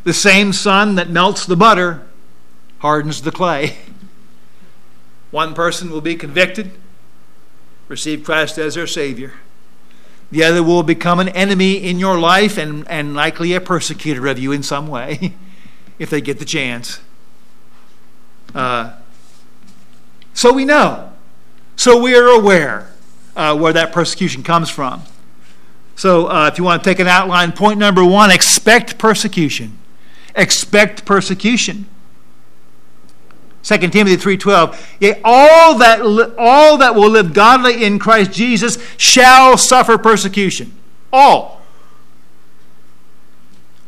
[0.04, 2.06] The same sun that melts the butter
[2.78, 3.76] hardens the clay.
[5.30, 6.72] One person will be convicted,
[7.88, 9.34] receive Christ as their Savior.
[10.30, 14.38] The other will become an enemy in your life and, and likely a persecutor of
[14.38, 15.34] you in some way
[15.98, 17.00] if they get the chance.
[18.54, 18.94] Uh,
[20.34, 21.12] so we know.
[21.76, 22.90] So we are aware
[23.36, 25.02] uh, where that persecution comes from.
[25.96, 29.78] So uh, if you want to take an outline, point number one expect persecution.
[30.34, 31.86] Expect persecution.
[33.62, 36.00] 2 Timothy 3:12 Yea, all that
[36.36, 40.72] all that will live godly in Christ Jesus shall suffer persecution.
[41.12, 41.60] All.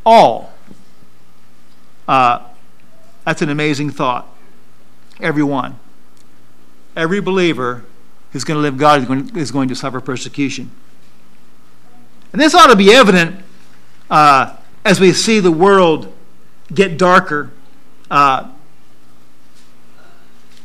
[0.06, 0.52] All.
[2.06, 2.40] Uh,
[3.24, 4.28] that's an amazing thought.
[5.20, 5.78] Everyone.
[6.96, 7.84] Every believer
[8.32, 10.70] who's going to live God is going, is going to suffer persecution.
[12.32, 13.44] And this ought to be evident
[14.10, 16.12] uh, as we see the world
[16.72, 17.50] get darker.
[18.10, 18.50] Uh,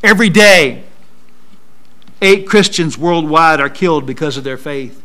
[0.02, 0.84] Every day,
[2.22, 5.02] eight Christians worldwide are killed because of their faith.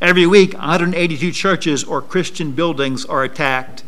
[0.00, 3.84] Every week, 182 churches or Christian buildings are attacked.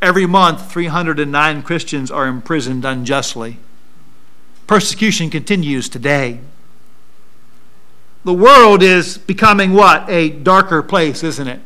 [0.00, 3.58] Every month, 309 Christians are imprisoned unjustly.
[4.70, 6.38] Persecution continues today.
[8.24, 10.08] The world is becoming what?
[10.08, 11.58] A darker place, isn't it?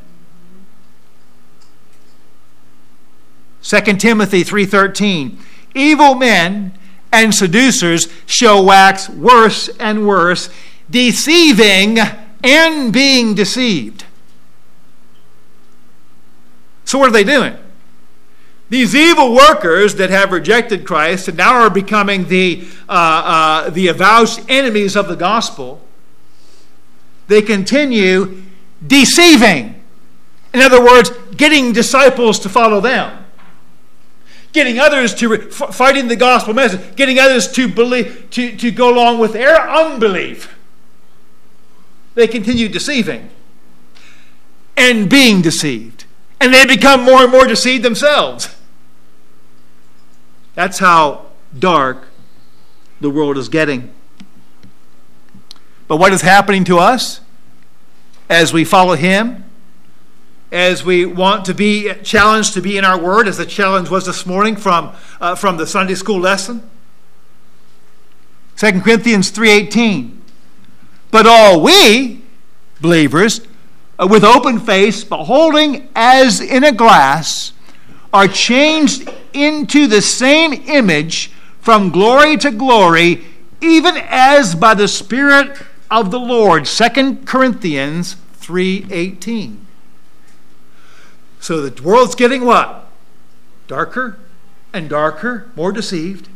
[3.61, 5.39] 2 Timothy 3:13
[5.75, 6.73] Evil men
[7.13, 10.49] and seducers shall wax worse and worse,
[10.89, 11.99] deceiving
[12.43, 14.05] and being deceived.
[16.87, 17.55] So, what are they doing?
[18.71, 22.93] These evil workers that have rejected Christ and now are becoming the, uh,
[23.67, 25.83] uh, the avowed enemies of the gospel,
[27.29, 28.43] they continue
[28.87, 29.83] deceiving.
[30.53, 33.25] In other words, getting disciples to follow them
[34.55, 38.95] getting others to f- fighting the gospel message, getting others to believe to, to go
[38.95, 40.57] along with their unbelief.
[42.15, 43.29] They continue deceiving
[44.77, 46.04] and being deceived.
[46.41, 48.55] And they become more and more deceived themselves.
[50.55, 51.27] That's how
[51.59, 52.09] dark
[53.01, 53.93] the world is getting.
[55.89, 57.21] But what is happening to us
[58.29, 59.45] as we follow Him?
[60.55, 64.07] as we want to be challenged to be in our word, as the challenge was
[64.07, 66.63] this morning from, uh, from the Sunday school lesson.
[68.57, 70.17] 2 Corinthians 3.18
[71.11, 72.23] But all we,
[72.81, 73.41] believers,
[73.99, 77.53] Uh, with open face, beholding as in a glass,
[78.13, 81.31] are changed into the same image
[81.61, 83.25] from glory to glory,
[83.61, 85.57] even as by the Spirit
[85.91, 86.67] of the Lord.
[86.67, 89.65] 2 Corinthians 3.18
[91.45, 92.87] so the world's getting what?
[93.67, 94.17] Darker
[94.73, 96.31] and darker, more deceived.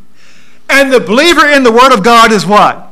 [0.68, 2.88] And the believer in the Word of God is what?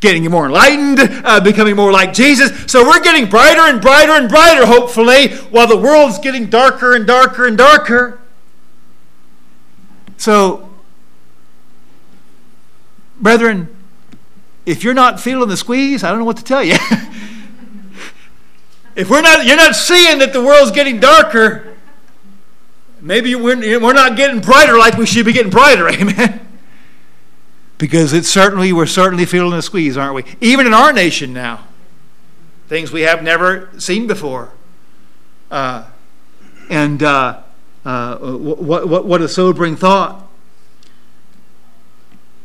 [0.00, 2.70] Getting more enlightened, uh, becoming more like Jesus.
[2.70, 7.06] So we're getting brighter and brighter and brighter, hopefully, while the world's getting darker and
[7.06, 8.20] darker and darker.
[10.16, 10.70] So,
[13.20, 13.68] brethren,
[14.64, 16.76] if you're not feeling the squeeze, I don't know what to tell you.
[18.96, 21.74] If we're not, you're not seeing that the world's getting darker,
[23.00, 26.46] maybe we're, we're not getting brighter like we should be getting brighter, amen?
[27.80, 30.24] Because it's certainly, we're certainly feeling the squeeze, aren't we?
[30.42, 31.66] Even in our nation now.
[32.68, 34.52] Things we have never seen before.
[35.50, 35.86] Uh,
[36.68, 37.40] and uh,
[37.86, 40.28] uh, what, what, what a sobering thought.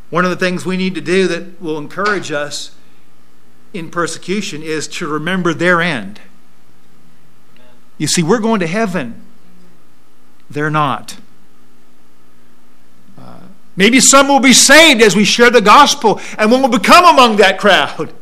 [0.10, 2.74] One of the things we need to do that will encourage us
[3.74, 6.22] in persecution is to remember their end.
[7.98, 9.22] You see, we're going to heaven.
[10.50, 11.18] They're not.
[13.76, 17.38] Maybe some will be saved as we share the gospel, and one will become among
[17.38, 18.14] that crowd.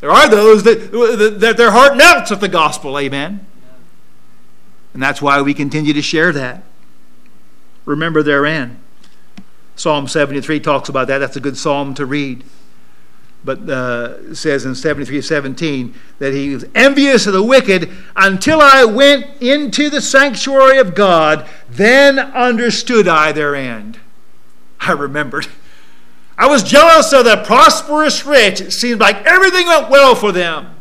[0.00, 2.98] There are those that, that their heart melts at the gospel.
[2.98, 3.46] Amen.
[4.94, 6.64] And that's why we continue to share that.
[7.84, 8.78] Remember therein.
[9.76, 11.18] Psalm 73 talks about that.
[11.18, 12.44] That's a good psalm to read.
[13.44, 19.26] But uh, says in 73:17 that he was envious of the wicked until I went
[19.40, 23.98] into the sanctuary of God, then understood I their end.
[24.82, 25.46] I remembered.
[26.36, 28.60] I was jealous of the prosperous rich.
[28.60, 30.74] It seemed like everything went well for them.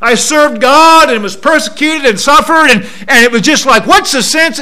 [0.00, 4.10] I served God and was persecuted and suffered, and, and it was just like, what's
[4.10, 4.60] the sense?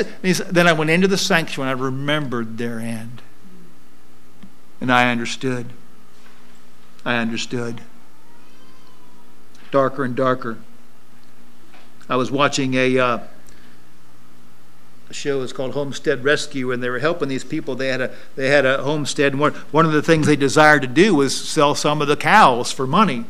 [0.50, 3.22] then I went into the sanctuary and I remembered their end.
[4.82, 5.66] And I understood.
[7.06, 7.80] I understood.
[9.70, 10.58] Darker and darker.
[12.10, 13.18] I was watching a, uh,
[15.10, 17.74] show it's called Homestead Rescue, and they were helping these people.
[17.74, 20.82] They had a they had a homestead, and one one of the things they desired
[20.82, 23.24] to do was sell some of the cows for money.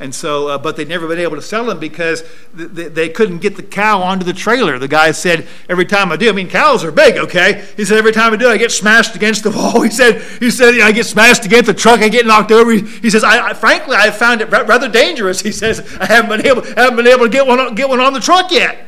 [0.00, 2.22] And so, uh, but they'd never been able to sell them because
[2.56, 4.78] th- th- they couldn't get the cow onto the trailer.
[4.78, 7.66] The guy said, every time I do, I mean, cows are big, okay?
[7.76, 9.82] He said, every time I do, I get smashed against the wall.
[9.82, 12.70] He said, he said, I get smashed against the truck, I get knocked over.
[12.70, 15.40] He, he says, I, I, frankly, I found it rather dangerous.
[15.48, 18.12] He says, I haven't been able, haven't been able to get one, get one on
[18.12, 18.87] the truck yet.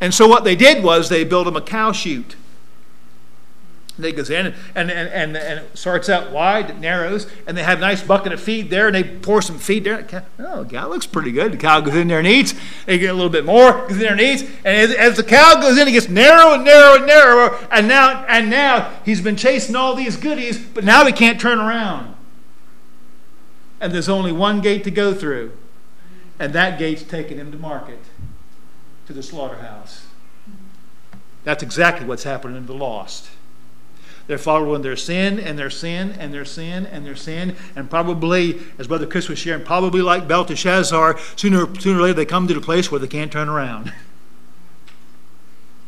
[0.00, 2.36] And so what they did was they built him a cow chute.
[3.98, 7.62] They goes in and, and, and, and it starts out wide, it narrows, and they
[7.62, 10.06] have a nice bucket of feed there, and they pour some feed there.
[10.38, 11.52] Oh, the cow looks pretty good.
[11.52, 12.54] The cow goes in there and eats.
[12.84, 14.42] They get a little bit more, goes in there and eats.
[14.42, 17.58] And as, as the cow goes in, it gets narrow and narrow and narrower.
[17.70, 21.58] And now, and now he's been chasing all these goodies, but now he can't turn
[21.58, 22.14] around.
[23.80, 25.52] And there's only one gate to go through,
[26.38, 28.00] and that gate's taking him to market,
[29.06, 30.06] to the slaughterhouse.
[31.44, 33.30] That's exactly what's happening to the lost.
[34.26, 37.54] They're following their sin and their sin and their sin and their sin.
[37.76, 42.24] And probably, as Brother Chris was sharing, probably like Belteshazzar, sooner, sooner or later they
[42.24, 43.92] come to the place where they can't turn around.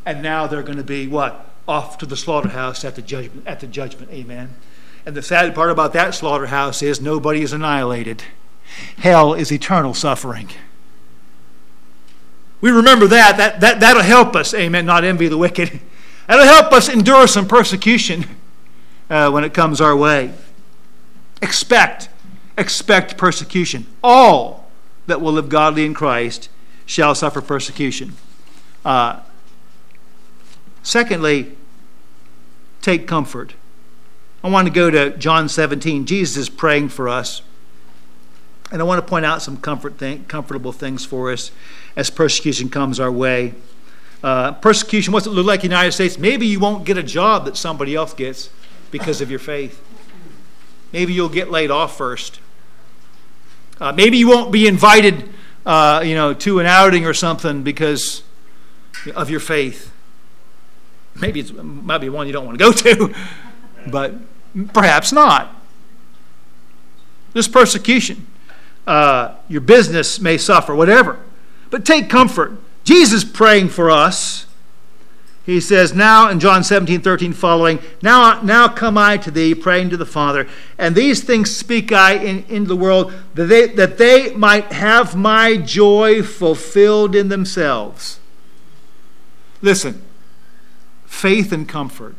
[0.06, 1.50] And now they're going to be what?
[1.66, 3.46] Off to the slaughterhouse at the judgment.
[3.46, 4.12] At the judgment.
[4.12, 4.54] Amen.
[5.04, 8.22] And the sad part about that slaughterhouse is nobody is annihilated.
[8.98, 10.50] Hell is eternal suffering.
[12.60, 13.36] We remember that.
[13.36, 13.80] That, that.
[13.80, 15.80] That'll help us, amen, not envy the wicked.
[16.26, 18.26] That'll help us endure some persecution
[19.08, 20.32] uh, when it comes our way.
[21.40, 22.08] Expect,
[22.56, 23.86] expect persecution.
[24.02, 24.68] All
[25.06, 26.50] that will live godly in Christ
[26.84, 28.14] shall suffer persecution.
[28.84, 29.20] Uh,
[30.82, 31.56] secondly,
[32.82, 33.54] take comfort.
[34.42, 36.06] I want to go to John 17.
[36.06, 37.42] Jesus is praying for us.
[38.70, 41.50] And I want to point out some comfort thing, comfortable things for us
[41.96, 43.54] as persecution comes our way.
[44.22, 46.18] Uh, persecution, what's it look like in the United States?
[46.18, 48.50] Maybe you won't get a job that somebody else gets
[48.90, 49.82] because of your faith.
[50.92, 52.40] Maybe you'll get laid off first.
[53.80, 55.28] Uh, maybe you won't be invited,
[55.64, 58.22] uh, you know, to an outing or something because
[59.14, 59.92] of your faith.
[61.14, 63.14] Maybe it might be one you don't want to go to,
[63.90, 64.14] but
[64.72, 65.54] perhaps not.
[67.34, 68.26] This persecution,
[68.88, 71.20] uh, your business may suffer, whatever.
[71.70, 74.46] But take comfort Jesus praying for us.
[75.44, 79.90] He says, Now in John 17, 13 following, Now, now come I to thee, praying
[79.90, 80.48] to the Father,
[80.78, 85.14] and these things speak I in, in the world, that they, that they might have
[85.14, 88.20] my joy fulfilled in themselves.
[89.60, 90.02] Listen,
[91.04, 92.14] faith and comfort.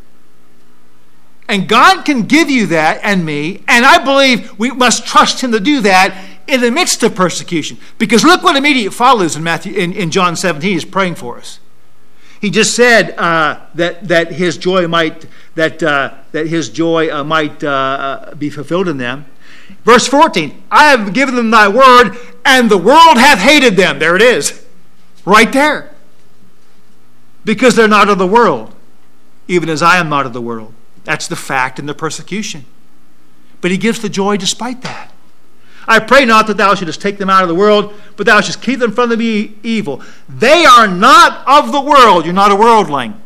[1.50, 5.52] And God can give you that and me, and I believe we must trust Him
[5.52, 7.80] to do that in the midst of persecution.
[7.98, 10.72] Because look what immediately follows in Matthew in, in John 17.
[10.72, 11.60] He's praying for us.
[12.40, 17.24] He just said uh, that that his joy might that uh, that his joy uh,
[17.24, 19.26] might uh, uh, be fulfilled in them.
[19.84, 23.98] Verse 14, I have given them thy word, and the world hath hated them.
[23.98, 24.66] There it is.
[25.26, 25.96] Right there.
[27.44, 28.74] Because they're not of the world,
[29.48, 30.74] even as I am not of the world.
[31.10, 32.66] That's the fact in the persecution.
[33.62, 35.12] But he gives the joy despite that.
[35.88, 38.62] I pray not that thou shouldest take them out of the world, but thou shouldst
[38.62, 40.04] keep them from the evil.
[40.30, 42.26] They are not of the world.
[42.26, 43.20] You're not a worldling.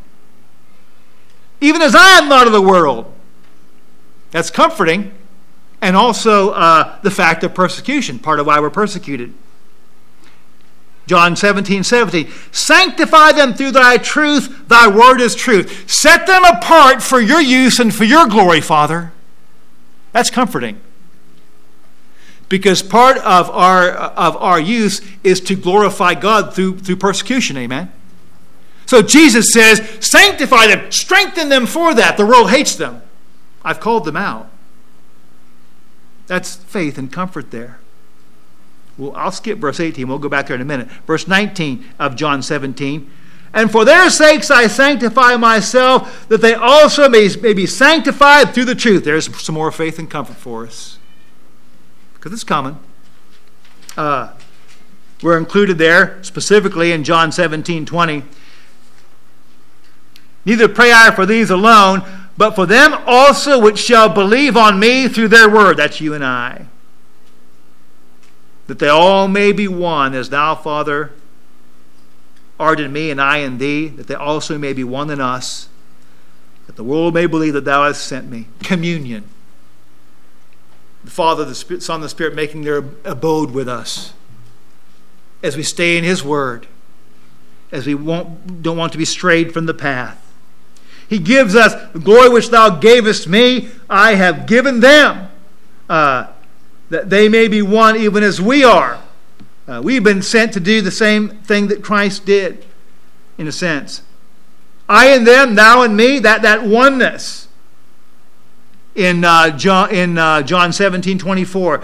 [1.59, 3.13] Even as I am not of the world.
[4.31, 5.11] That's comforting.
[5.81, 9.33] And also uh, the fact of persecution, part of why we're persecuted.
[11.05, 12.31] John 17, 17.
[12.51, 15.89] Sanctify them through thy truth, thy word is truth.
[15.89, 19.11] Set them apart for your use and for your glory, Father.
[20.13, 20.79] That's comforting
[22.53, 27.57] because part of our of our use is to glorify God through through persecution.
[27.57, 27.91] Amen.
[28.85, 32.15] So Jesus says, sanctify them, strengthen them for that.
[32.15, 33.01] The world hates them.
[33.63, 34.49] I've called them out.
[36.27, 37.79] That's faith and comfort there.
[38.97, 40.07] Well, I'll skip verse 18.
[40.07, 40.87] We'll go back there in a minute.
[41.07, 43.09] Verse 19 of John 17.
[43.53, 48.65] And for their sakes I sanctify myself, that they also may, may be sanctified through
[48.65, 49.03] the truth.
[49.03, 50.97] There's some more faith and comfort for us.
[52.15, 52.79] Because it's coming.
[53.95, 54.33] Uh,
[55.21, 58.23] we're included there specifically in John 17 20.
[60.45, 62.03] Neither pray I for these alone,
[62.37, 65.77] but for them also which shall believe on me through their word.
[65.77, 66.65] That's you and I.
[68.67, 71.11] That they all may be one, as thou, Father,
[72.59, 75.67] art in me and I in thee, that they also may be one in us,
[76.67, 78.47] that the world may believe that thou hast sent me.
[78.63, 79.25] Communion.
[81.03, 84.13] The Father, the Spirit, Son, the Spirit making their abode with us
[85.43, 86.67] as we stay in His Word,
[87.71, 90.19] as we don't want to be strayed from the path.
[91.09, 95.29] He gives us the glory which thou gavest me, I have given them,
[95.89, 96.27] uh,
[96.89, 98.99] that they may be one even as we are.
[99.67, 102.65] Uh, we've been sent to do the same thing that Christ did,
[103.37, 104.01] in a sense.
[104.89, 107.47] I and them, thou and me, that, that oneness.
[108.95, 111.83] In, uh, John, in uh, John 17 24.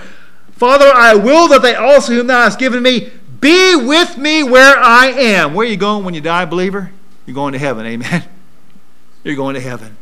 [0.52, 4.78] Father, I will that they also, whom thou hast given me, be with me where
[4.78, 5.54] I am.
[5.54, 6.92] Where are you going when you die, believer?
[7.26, 8.26] You're going to heaven, amen.
[9.24, 9.96] you're going to heaven.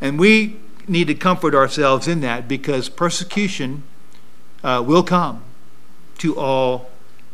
[0.00, 0.56] And we
[0.88, 3.82] need to comfort ourselves in that because persecution
[4.62, 5.42] uh, will come
[6.18, 6.90] to all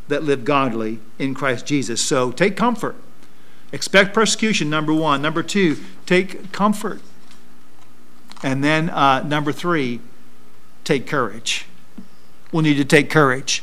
[0.09, 2.05] that live godly in Christ Jesus.
[2.05, 2.97] So take comfort.
[3.73, 5.21] Expect persecution, number one.
[5.21, 5.77] Number two,
[6.07, 7.01] take comfort.
[8.43, 10.01] And then uh, number three,
[10.85, 11.67] take courage.
[12.51, 13.63] We'll need to take courage.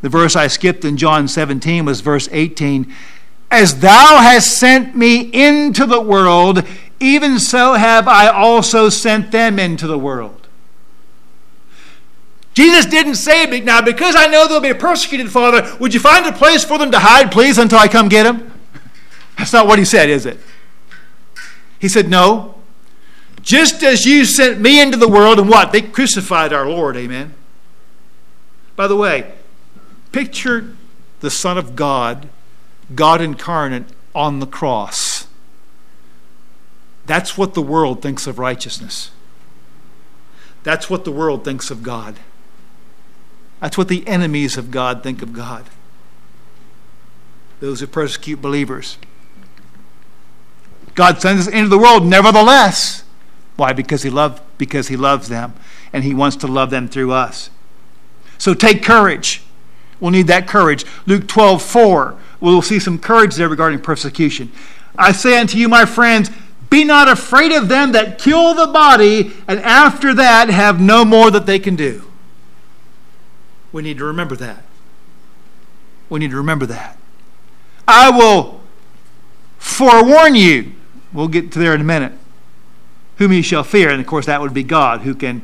[0.00, 2.92] The verse I skipped in John 17 was verse 18.
[3.52, 6.66] As thou hast sent me into the world,
[6.98, 10.48] even so have I also sent them into the world.
[12.54, 16.32] Jesus didn't say, Now, because I know they'll be persecuted, Father, would you find a
[16.32, 18.58] place for them to hide, please, until I come get them?
[19.36, 20.40] That's not what he said, is it?
[21.78, 22.54] He said, No.
[23.42, 25.72] Just as you sent me into the world, and what?
[25.72, 27.34] They crucified our Lord, amen?
[28.76, 29.34] By the way,
[30.10, 30.74] picture
[31.20, 32.30] the Son of God
[32.94, 35.26] God incarnate on the cross.
[37.06, 39.10] That's what the world thinks of righteousness.
[40.62, 42.16] That's what the world thinks of God.
[43.60, 45.68] That's what the enemies of God think of God.
[47.60, 48.98] Those who persecute believers.
[50.94, 53.04] God sends us into the world nevertheless.
[53.56, 53.72] Why?
[53.72, 55.54] Because he love because he loves them
[55.92, 57.50] and he wants to love them through us.
[58.38, 59.42] So take courage.
[60.02, 60.84] We'll need that courage.
[61.06, 64.50] Luke 12, 4 we'll see some courage there regarding persecution.
[64.98, 66.28] I say unto you, my friends,
[66.68, 71.30] be not afraid of them that kill the body, and after that have no more
[71.30, 72.10] that they can do.
[73.70, 74.64] We need to remember that.
[76.10, 76.98] We need to remember that.
[77.86, 78.60] I will
[79.58, 80.72] forewarn you.
[81.12, 82.12] We'll get to there in a minute.
[83.18, 85.42] Whom you shall fear, and of course that would be God, who can,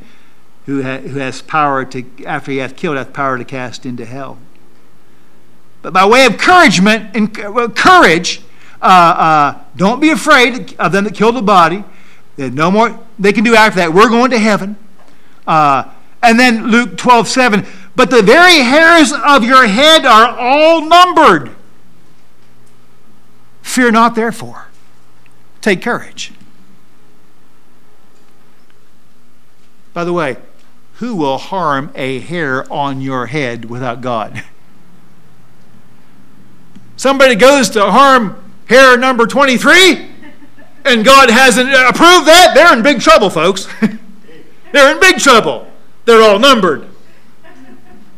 [0.67, 4.05] who, ha, who has power to, after he hath killed, hath power to cast into
[4.05, 4.39] hell.
[5.83, 7.15] But by way of encouragement
[7.77, 8.43] courage,
[8.81, 11.85] uh, uh, don't be afraid of them that killed the body.
[12.37, 13.93] There's no more they can do after that.
[13.93, 14.77] We're going to heaven.
[15.47, 15.85] Uh,
[16.23, 17.67] and then Luke 12, 7.
[17.97, 21.51] But the very hairs of your head are all numbered.
[23.63, 24.69] Fear not, therefore.
[25.61, 26.33] Take courage.
[29.93, 30.37] By the way,
[30.95, 34.45] who will harm a hair on your head without God?
[36.99, 40.09] somebody goes to harm hair number 23
[40.85, 43.69] and God hasn't approved that, they're in big trouble, folks.
[44.73, 45.67] they're in big trouble.
[46.05, 46.87] They're all numbered.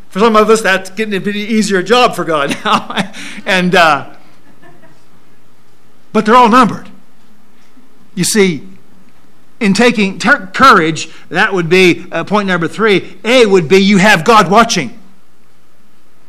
[0.09, 3.13] For some of us, that's getting a bit easier job for God now.
[3.45, 4.15] and uh,
[6.13, 6.89] but they're all numbered.
[8.15, 8.67] You see,
[9.59, 13.17] in taking ter- courage, that would be uh, point number three.
[13.23, 14.99] A would be you have God watching.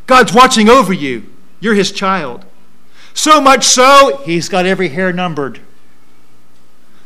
[0.06, 1.31] God's watching over you.
[1.62, 2.44] You're his child.
[3.14, 5.60] So much so, he's got every hair numbered.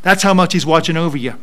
[0.00, 1.34] That's how much he's watching over you.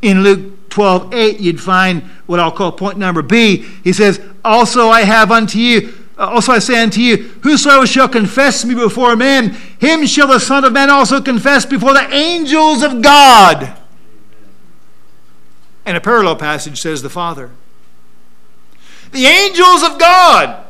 [0.00, 3.66] In Luke 12, 8, you'd find what I'll call point number B.
[3.82, 8.08] He says, Also I have unto you, uh, also I say unto you, whosoever shall
[8.08, 12.84] confess me before men, him shall the Son of Man also confess before the angels
[12.84, 13.76] of God.
[15.84, 17.50] And a parallel passage says the Father
[19.12, 20.64] the angels of God.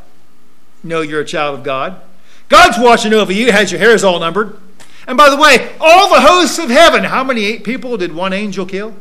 [0.82, 2.00] know you're a child of God.
[2.48, 4.58] God's watching over you, has your hairs all numbered.
[5.06, 8.66] And by the way, all the hosts of heaven, how many people did one angel
[8.66, 8.94] kill?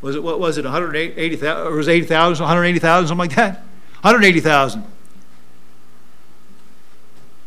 [0.00, 3.56] Was it, what was it, 180,000, or was it 80,000, 180,000, something like that?
[4.02, 4.84] 180,000.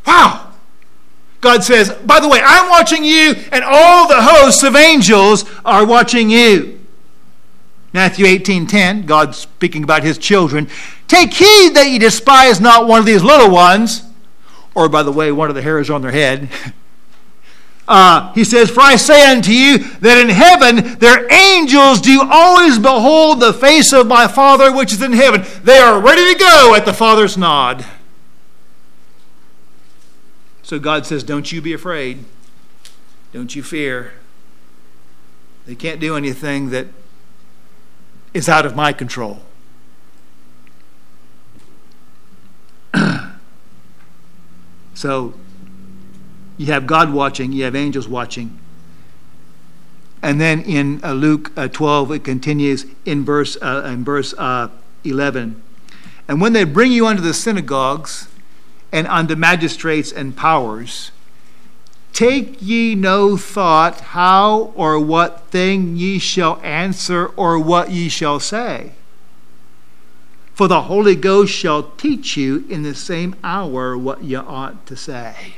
[0.05, 0.51] Wow!
[1.39, 5.85] God says, by the way, I'm watching you, and all the hosts of angels are
[5.85, 6.80] watching you.
[7.93, 10.69] Matthew 18:10, God speaking about his children,
[11.07, 14.03] take heed that ye despise not one of these little ones,
[14.73, 16.49] or by the way, one of the hairs on their head.
[17.87, 22.79] Uh, he says, For I say unto you that in heaven their angels do always
[22.79, 25.43] behold the face of my Father which is in heaven.
[25.63, 27.83] They are ready to go at the Father's nod.
[30.63, 32.23] So God says, Don't you be afraid.
[33.33, 34.13] Don't you fear.
[35.65, 36.87] They can't do anything that
[38.33, 39.41] is out of my control.
[44.93, 45.33] so
[46.57, 48.57] you have God watching, you have angels watching.
[50.21, 54.69] And then in uh, Luke uh, 12, it continues in verse, uh, in verse uh,
[55.03, 55.61] 11.
[56.27, 58.27] And when they bring you unto the synagogues
[58.91, 61.11] and unto magistrates and powers,
[62.13, 68.39] take ye no thought how or what thing ye shall answer or what ye shall
[68.39, 68.91] say.
[70.53, 74.95] For the Holy Ghost shall teach you in the same hour what ye ought to
[74.95, 75.55] say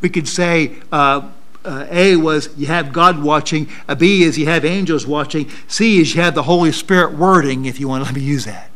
[0.00, 1.28] we could say uh,
[1.64, 6.00] uh, A was you have God watching, a B is you have angels watching, C
[6.00, 8.70] is you have the Holy Spirit wording, if you want to let me use that.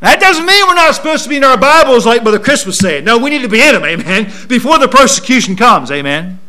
[0.00, 2.78] That doesn't mean we're not supposed to be in our Bibles like Brother Chris was
[2.78, 3.04] saying.
[3.04, 6.40] No, we need to be in them, amen, before the persecution comes, amen.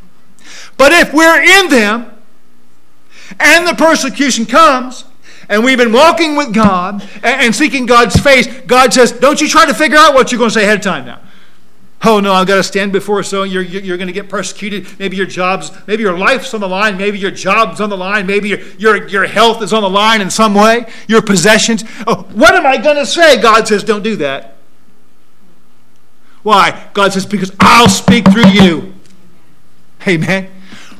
[0.78, 2.12] But if we're in them
[3.39, 5.06] and the persecution comes,
[5.49, 9.66] and we've been walking with God and seeking God's face, God says, Don't you try
[9.66, 11.20] to figure out what you're going to say ahead of time now.
[12.04, 14.97] Oh no, I've got to stand before so you're, you're going to get persecuted.
[14.97, 16.97] Maybe your job's, maybe your life's on the line.
[16.97, 18.26] Maybe your job's on the line.
[18.26, 20.91] Maybe your, your, your health is on the line in some way.
[21.08, 21.84] Your possessions.
[22.08, 23.39] Oh, what am I going to say?
[23.39, 24.56] God says, don't do that.
[26.41, 26.89] Why?
[26.93, 28.95] God says, because I'll speak through you.
[30.08, 30.49] Amen.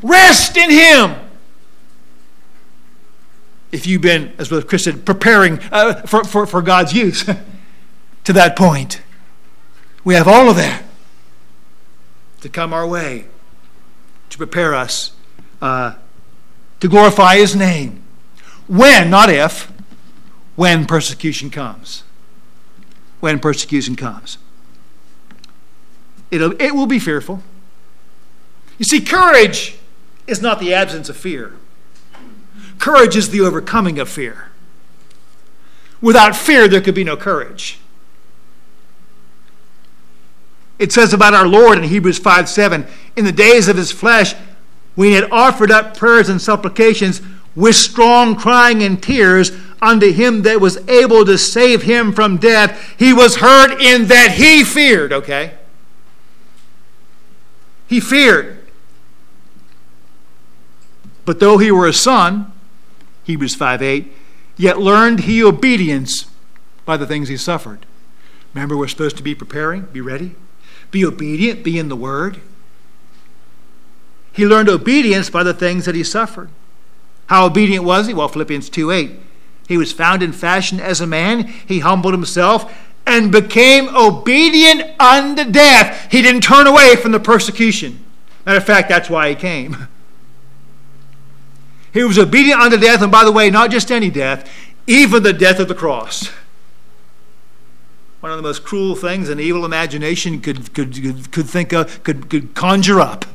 [0.04, 1.16] Rest in Him.
[3.72, 7.26] If you've been, as Chris said, preparing uh, for, for, for God's use
[8.26, 9.02] to that point,
[10.04, 10.84] we have all of that
[12.42, 13.26] to come our way
[14.30, 15.12] to prepare us
[15.62, 15.96] uh,
[16.80, 18.02] to glorify His name.
[18.68, 19.72] When, not if,
[20.56, 22.04] when persecution comes.
[23.20, 24.38] When persecution comes.
[26.32, 27.44] It'll, it will be fearful.
[28.78, 29.78] You see, courage
[30.26, 31.54] is not the absence of fear,
[32.80, 34.48] courage is the overcoming of fear.
[36.00, 37.81] Without fear, there could be no courage.
[40.82, 44.34] It says about our Lord in Hebrews 5 7, in the days of his flesh,
[44.96, 47.22] when he had offered up prayers and supplications
[47.56, 52.96] with strong crying and tears unto him that was able to save him from death,
[52.98, 55.54] he was heard in that he feared, okay?
[57.86, 58.68] He feared.
[61.26, 62.52] But though he were a son,
[63.24, 64.12] Hebrews 5 8,
[64.58, 66.26] yet learned he obedience
[66.86, 67.86] by the things he suffered.
[68.56, 70.34] Remember, we're supposed to be preparing, be ready.
[70.92, 72.42] Be obedient, be in the Word.
[74.34, 76.50] He learned obedience by the things that he suffered.
[77.28, 78.14] How obedient was he?
[78.14, 79.12] Well, Philippians 2 8.
[79.68, 81.44] He was found in fashion as a man.
[81.44, 82.74] He humbled himself
[83.06, 86.12] and became obedient unto death.
[86.12, 88.04] He didn't turn away from the persecution.
[88.46, 89.88] Matter of fact, that's why he came.
[91.94, 94.50] He was obedient unto death, and by the way, not just any death,
[94.88, 96.32] even the death of the cross
[98.22, 102.02] one of the most cruel things an evil imagination could, could, could, could think of,
[102.04, 103.26] could, could conjure up.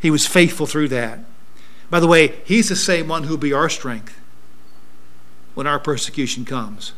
[0.00, 1.20] He was faithful through that.
[1.90, 4.20] By the way, he's the same one who'll be our strength
[5.54, 6.92] when our persecution comes,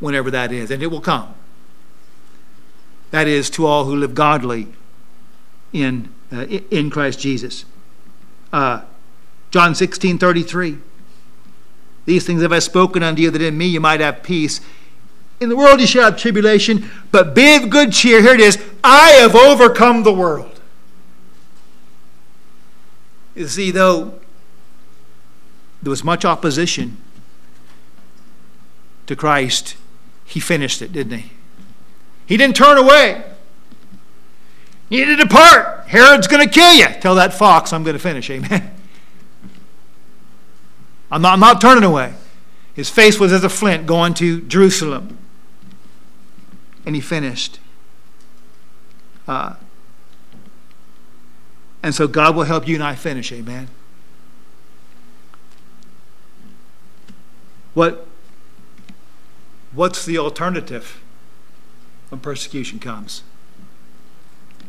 [0.00, 1.34] whenever that is, and it will come.
[3.10, 4.68] That is to all who live godly
[5.72, 7.64] in, uh, in Christ Jesus.
[8.52, 8.82] Uh,
[9.50, 10.78] John 16 33.
[12.06, 14.60] These things have I spoken unto you that in me you might have peace.
[15.40, 18.22] In the world you shall have tribulation, but be of good cheer.
[18.22, 20.60] Here it is I have overcome the world.
[23.34, 24.18] You see, though
[25.82, 26.96] there was much opposition
[29.06, 29.76] to Christ,
[30.24, 31.32] he finished it, didn't he?
[32.24, 33.24] He didn't turn away.
[34.88, 35.88] He didn't depart.
[35.88, 36.86] Herod's going to kill you.
[37.00, 38.30] Tell that fox I'm going to finish.
[38.30, 38.72] Amen.
[41.10, 42.14] I'm not, I'm not turning away.
[42.74, 45.18] His face was as a flint going to Jerusalem.
[46.86, 47.58] And he finished.
[49.26, 49.54] Uh,
[51.82, 53.32] and so God will help you and I finish.
[53.32, 53.68] Amen.
[57.74, 58.06] What,
[59.72, 61.02] what's the alternative
[62.08, 63.22] when persecution comes?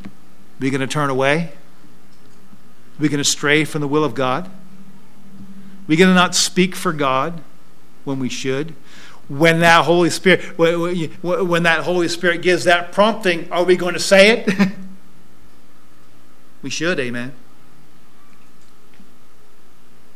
[0.03, 0.09] Are
[0.59, 1.53] we going to turn away?
[2.97, 4.47] Are we going to stray from the will of God?
[4.47, 4.51] Are
[5.87, 7.41] we going to not speak for God
[8.03, 8.73] when we should?
[9.29, 13.99] When that Holy Spirit, when that Holy Spirit gives that prompting, are we going to
[13.99, 14.71] say it?
[16.61, 17.33] we should, amen.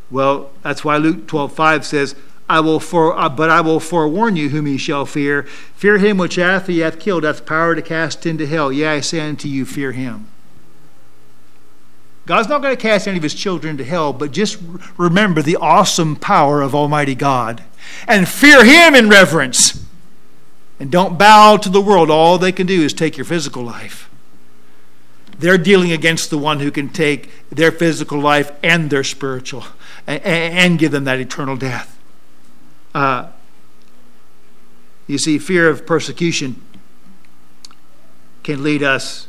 [0.10, 2.16] Well, that's why Luke 12 5 says,
[2.50, 5.44] I will for, uh, but I will forewarn you whom ye shall fear.
[5.44, 8.74] Fear him which after he hath killed hath power to cast into hell.
[8.74, 10.28] Yea, I say unto you, fear him.
[12.32, 14.58] God's not going to cast any of his children into hell, but just
[14.96, 17.62] remember the awesome power of Almighty God.
[18.08, 19.86] And fear him in reverence.
[20.80, 22.10] And don't bow to the world.
[22.10, 24.10] All they can do is take your physical life.
[25.40, 29.66] They're dealing against the one who can take their physical life and their spiritual
[30.08, 32.00] and, give them that eternal death.
[32.96, 33.28] Uh,
[35.06, 36.62] you see, fear of persecution
[38.44, 39.28] can lead us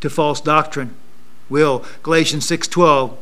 [0.00, 0.96] to false doctrine.
[1.48, 3.16] Will Galatians six twelve.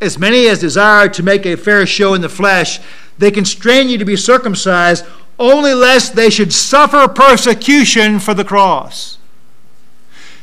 [0.00, 2.80] As many as desire to make a fair show in the flesh,
[3.18, 5.04] they constrain you to be circumcised,
[5.38, 9.18] only lest they should suffer persecution for the cross.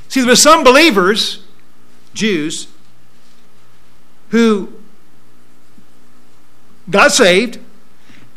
[0.07, 1.43] See, there were some believers,
[2.13, 2.67] Jews,
[4.30, 4.74] who
[6.89, 7.59] got saved.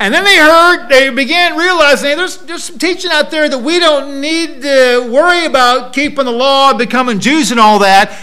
[0.03, 3.79] And then they heard, they began realizing there's, there's some teaching out there that we
[3.79, 8.13] don't need to worry about keeping the law, becoming Jews, and all that.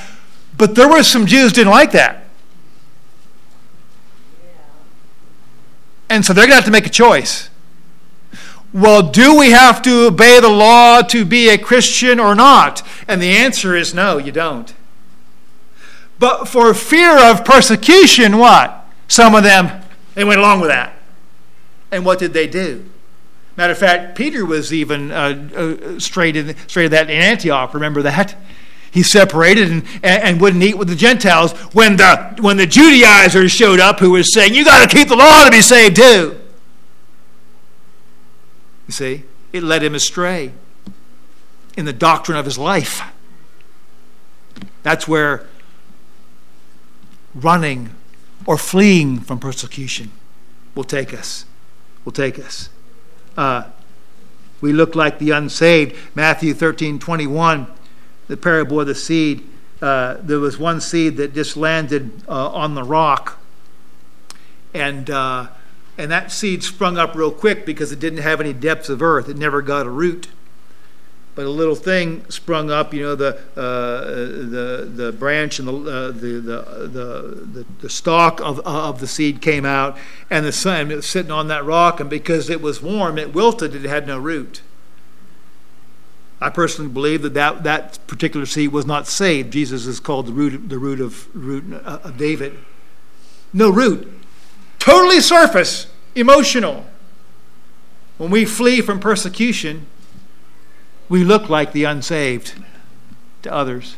[0.59, 2.27] But there were some Jews didn't like that.
[6.11, 7.49] And so they're going to have to make a choice.
[8.75, 12.87] Well, do we have to obey the law to be a Christian or not?
[13.09, 14.75] And the answer is no, you don't.
[16.19, 18.87] But for fear of persecution, what?
[19.09, 19.81] Some of them
[20.15, 21.00] they went along with that.
[21.91, 22.89] And what did they do?
[23.57, 27.75] Matter of fact, Peter was even uh, uh, straight, in, straight that in Antioch.
[27.75, 28.37] Remember that?
[28.91, 33.79] He separated and, and wouldn't eat with the Gentiles when the, when the Judaizers showed
[33.79, 36.41] up who was saying, You got to keep the law to be saved too.
[38.89, 40.53] You see, it led him astray
[41.77, 43.03] in the doctrine of his life.
[44.83, 45.47] That's where
[47.35, 47.95] running
[48.47, 50.11] or fleeing from persecution
[50.75, 51.45] will take us.
[52.05, 52.71] Will take us.
[53.37, 53.65] Uh,
[54.61, 55.97] we look like the unsaved.
[56.15, 57.67] Matthew 13 21,
[58.29, 59.49] the parable of the seed.
[59.81, 63.39] Uh, there was one seed that just landed uh, on the rock.
[64.75, 65.49] And, uh,
[65.97, 69.29] and that seed sprung up real quick because it didn't have any depths of earth.
[69.29, 70.29] It never got a root
[71.35, 72.93] but a little thing sprung up.
[72.93, 76.89] You know, the uh, the the branch and the, uh, the, the,
[77.53, 79.97] the the stalk of of the seed came out,
[80.29, 83.75] and the sun was sitting on that rock, and because it was warm, it wilted.
[83.75, 84.63] It had no root.
[86.43, 89.53] I personally believe that, that that particular seed was not saved.
[89.53, 92.59] Jesus is called the root the root of root uh, of David.
[93.53, 94.11] No root,
[94.79, 96.87] totally surface, emotional.
[98.17, 99.87] When we flee from persecution,
[101.11, 102.55] we look like the unsaved
[103.43, 103.97] to others.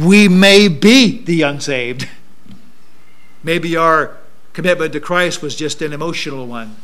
[0.00, 2.08] We may be the unsaved.
[3.42, 4.16] Maybe our
[4.54, 6.76] commitment to Christ was just an emotional one.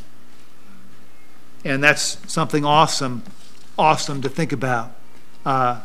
[1.64, 3.22] And that's something awesome,
[3.78, 4.93] awesome to think about.
[5.47, 5.81] Uh,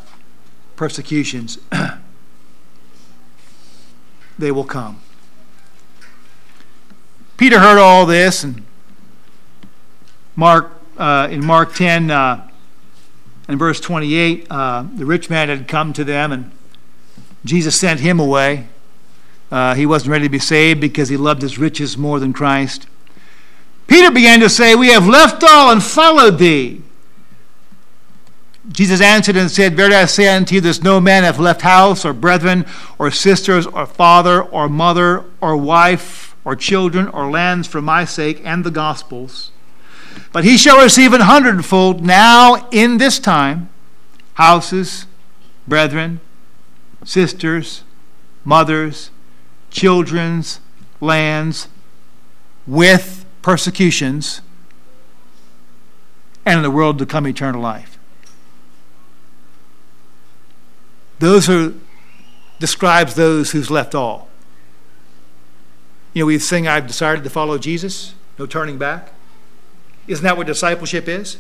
[0.75, 1.59] persecutions,
[4.39, 5.01] they will come.
[7.37, 8.65] Peter heard all this, and
[10.35, 12.49] Mark uh, in Mark 10, uh,
[13.47, 16.51] in verse 28, uh, the rich man had come to them, and
[17.43, 18.67] Jesus sent him away.
[19.51, 22.87] Uh, he wasn't ready to be saved because he loved his riches more than Christ.
[23.87, 26.81] Peter began to say, We have left all and followed thee.
[28.71, 32.03] Jesus answered and said, Verily I say unto you, there's no man hath left house,
[32.03, 32.65] or brethren,
[32.97, 38.41] or sisters, or father, or mother, or wife, or children, or lands for my sake
[38.43, 39.51] and the gospel's
[40.36, 43.69] but he shall receive an hundredfold now in this time
[44.33, 45.05] houses,
[45.65, 46.19] brethren,
[47.05, 47.86] sisters,
[48.43, 49.11] mothers,
[49.69, 50.59] children's,
[50.99, 51.69] lands,
[52.67, 54.41] with persecutions,
[56.45, 57.97] and in the world to come eternal life.
[61.19, 61.73] Those are
[62.59, 64.27] describes those who's left all.
[66.13, 69.14] You know, we sing, I've decided to follow Jesus, no turning back.
[70.07, 71.37] Isn't that what discipleship is?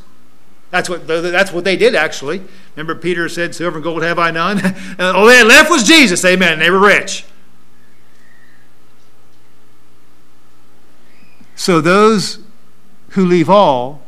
[0.71, 2.41] That's what, that's what they did, actually.
[2.75, 4.57] Remember, Peter said, Silver and gold have I none?
[4.99, 6.25] all they had left was Jesus.
[6.25, 6.59] Amen.
[6.59, 7.25] They were rich.
[11.55, 12.39] So those
[13.09, 14.01] who leave all,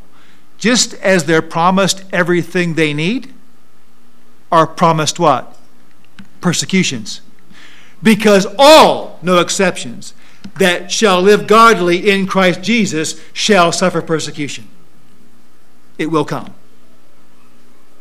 [0.57, 3.33] just as they're promised everything they need,
[4.51, 5.55] are promised what?
[6.41, 7.21] Persecutions.
[8.01, 10.13] Because all, no exceptions,
[10.59, 14.67] that shall live godly in Christ Jesus shall suffer persecution.
[15.97, 16.53] It will come.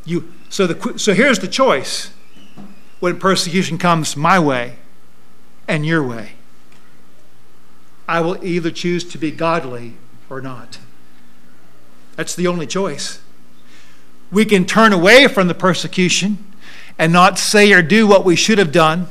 [0.04, 2.11] You, so, the, so here's the choice
[3.00, 4.76] when persecution comes my way
[5.66, 6.32] and your way.
[8.09, 9.94] I will either choose to be godly
[10.30, 10.78] or not.
[12.14, 13.20] That's the only choice.
[14.30, 16.38] We can turn away from the persecution
[16.98, 19.09] and not say or do what we should have done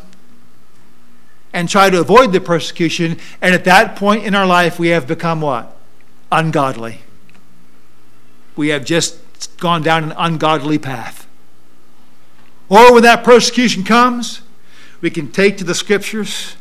[1.55, 3.17] and try to avoid the persecution.
[3.41, 5.73] And at that point in our life, we have become what?
[6.29, 6.99] Ungodly.
[8.57, 9.17] We have just
[9.57, 11.25] gone down an ungodly path.
[12.67, 14.41] Or when that persecution comes,
[14.99, 16.57] we can take to the scriptures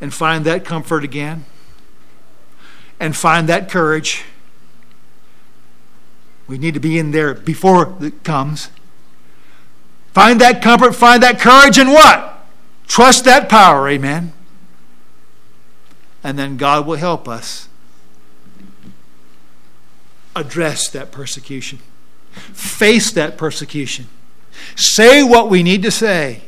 [0.00, 1.44] and find that comfort again
[2.98, 4.24] and find that courage.
[6.48, 8.70] We need to be in there before it comes.
[10.12, 12.31] Find that comfort, find that courage, and what?
[12.92, 14.34] Trust that power, amen.
[16.22, 17.66] And then God will help us
[20.36, 21.78] address that persecution,
[22.32, 24.08] face that persecution,
[24.76, 26.42] say what we need to say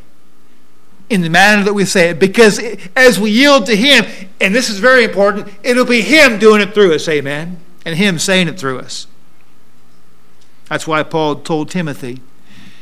[1.09, 2.61] in the manner that we say it because
[2.95, 4.05] as we yield to Him,
[4.39, 8.19] and this is very important, it'll be Him doing it through us, amen, and Him
[8.19, 9.07] saying it through us.
[10.69, 12.21] That's why Paul told Timothy.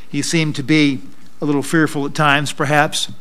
[0.09, 1.03] He seemed to be
[1.41, 3.13] a little fearful at times, perhaps.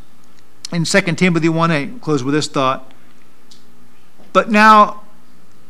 [0.72, 2.91] In 2 Timothy 1 8, close with this thought.
[4.34, 5.01] But now,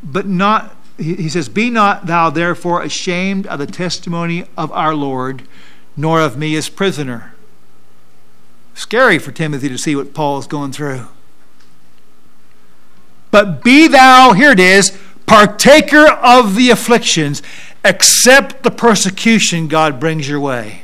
[0.02, 5.42] but not, he says, Be not thou therefore ashamed of the testimony of our Lord,
[5.96, 7.32] nor of me as prisoner
[8.74, 11.06] Scary for Timothy to see what Paul is going through.
[13.30, 17.42] But be thou, here it is, partaker of the afflictions,
[17.84, 20.82] accept the persecution God brings your way.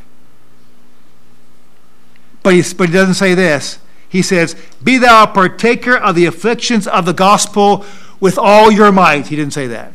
[2.43, 3.79] But he, but he doesn't say this.
[4.09, 7.85] He says, Be thou a partaker of the afflictions of the gospel
[8.21, 9.27] with all your might.
[9.29, 9.93] He didn't say that.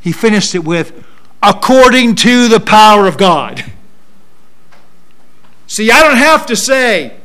[0.00, 1.04] He finished it with,
[1.42, 3.64] according to the power of God.
[5.66, 7.16] See, I don't have to say,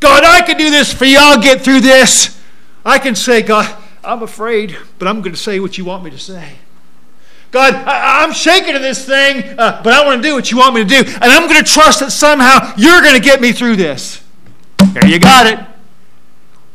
[0.00, 1.18] God, I can do this for you.
[1.20, 2.40] I'll get through this.
[2.84, 6.10] I can say, God, I'm afraid, but I'm going to say what you want me
[6.10, 6.54] to say.
[7.56, 10.58] God, I, am shaking to this thing, uh, but I want to do what you
[10.58, 10.98] want me to do.
[10.98, 14.22] And I'm going to trust that somehow you're going to get me through this.
[14.92, 15.66] There you got it.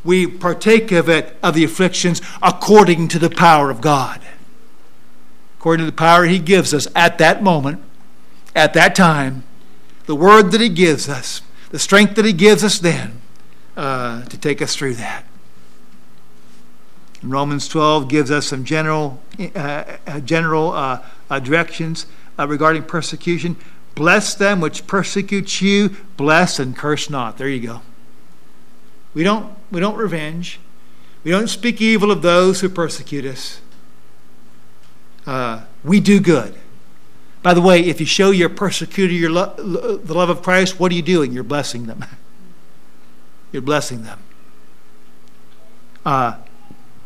[0.03, 4.21] We partake of it, of the afflictions, according to the power of God.
[5.59, 7.79] According to the power He gives us at that moment,
[8.55, 9.43] at that time
[10.07, 13.21] the word that He gives us, the strength that He gives us then
[13.77, 15.25] uh, to take us through that.
[17.24, 19.22] Romans 12 gives us some general,
[19.55, 22.07] uh, uh general uh, uh, directions
[22.39, 23.55] uh, regarding persecution.
[23.93, 27.38] Bless them which persecute you, bless and curse not.
[27.38, 27.82] There you go.
[29.13, 30.59] We don't, we don't revenge.
[31.24, 33.61] We don't speak evil of those who persecute us.
[35.84, 36.55] we do good.
[37.43, 40.91] By the way, if you show your persecutor your lo- the love of Christ, what
[40.91, 41.32] are you doing?
[41.32, 42.05] You're blessing them.
[43.51, 44.19] You're blessing them.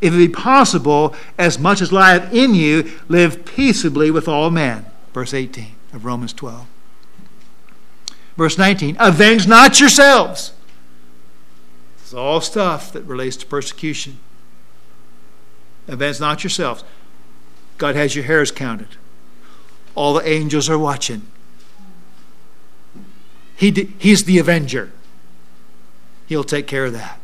[0.02, 4.86] If it be possible, as much as lieth in you, live peaceably with all men.
[5.14, 6.68] Verse 18 of Romans 12.
[8.38, 10.54] Verse 19 Avenge not yourselves.
[12.00, 14.18] It's all stuff that relates to persecution.
[15.88, 16.84] Avenge not yourselves.
[17.78, 18.90] God has your hairs counted.
[19.96, 21.24] All the angels are watching.
[23.56, 24.92] He, he's the avenger.
[26.28, 27.20] He'll take care of that.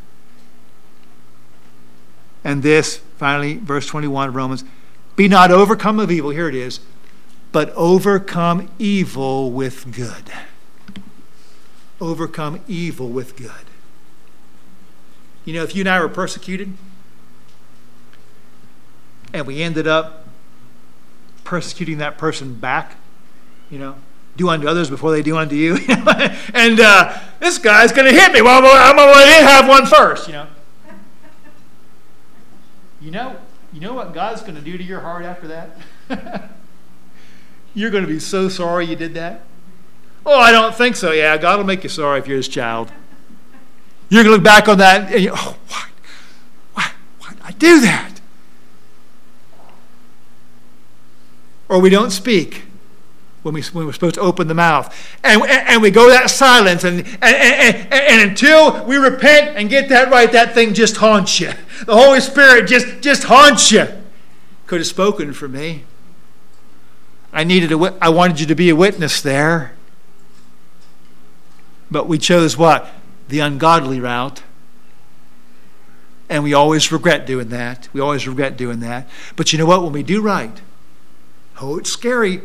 [2.44, 4.64] And this, finally, verse 21 of Romans
[5.14, 6.80] be not overcome of evil, here it is,
[7.52, 10.32] but overcome evil with good.
[12.00, 13.50] Overcome evil with good.
[15.44, 16.72] You know, if you and I were persecuted
[19.32, 20.26] and we ended up
[21.44, 22.96] persecuting that person back.
[23.70, 23.94] You know,
[24.36, 25.76] do unto others before they do unto you.
[26.54, 28.42] and uh, this guy's going to hit me.
[28.42, 30.26] Well, I'm going to let him have one first.
[30.26, 30.46] You know.
[33.02, 33.36] You know,
[33.72, 35.76] you know what God's going to do to your heart after that?
[37.74, 39.42] you're going to be so sorry you did that.
[40.24, 41.10] Oh, I don't think so.
[41.10, 42.92] Yeah, God will make you sorry if you're His child.
[44.08, 45.84] You're going to look back on that and you, oh, why,
[46.74, 48.12] why, why did I do that?
[51.72, 52.64] or we don't speak
[53.42, 54.94] when, we, when we're supposed to open the mouth.
[55.22, 59.68] And, and, and we go that silence, and, and, and, and until we repent and
[59.68, 61.52] get that right, that thing just haunts you.
[61.84, 63.86] The Holy Spirit just, just haunts you.
[64.66, 65.84] Could have spoken for me.
[67.32, 69.74] I needed a, I wanted you to be a witness there.
[71.90, 72.88] But we chose what?
[73.28, 74.42] The ungodly route.
[76.28, 77.88] And we always regret doing that.
[77.92, 79.08] We always regret doing that.
[79.36, 79.82] But you know what?
[79.82, 80.60] When we do right,
[81.60, 82.40] oh, it's scary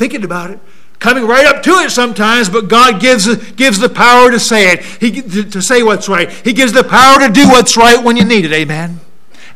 [0.00, 0.58] thinking about it.
[0.98, 4.82] Coming right up to it sometimes, but God gives, gives the power to say it,
[4.82, 6.30] he, to say what's right.
[6.30, 8.52] He gives the power to do what's right when you need it.
[8.52, 9.00] Amen.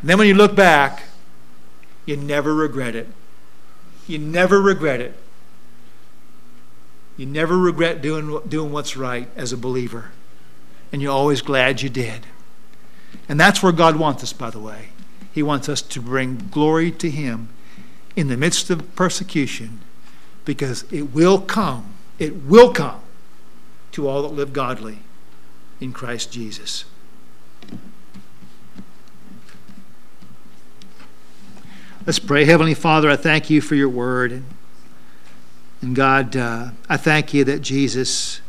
[0.00, 1.04] And then when you look back,
[2.04, 3.08] you never regret it.
[4.06, 5.14] You never regret it.
[7.16, 10.10] You never regret doing, doing what's right as a believer.
[10.92, 12.26] And you're always glad you did.
[13.30, 14.90] And that's where God wants us, by the way.
[15.32, 17.48] He wants us to bring glory to Him
[18.14, 19.80] in the midst of persecution
[20.44, 21.94] because it will come.
[22.18, 23.00] It will come
[23.92, 24.98] to all that live godly
[25.80, 26.84] in Christ Jesus.
[32.06, 32.44] Let's pray.
[32.44, 34.42] Heavenly Father, I thank you for your word.
[35.80, 38.40] And God, uh, I thank you that Jesus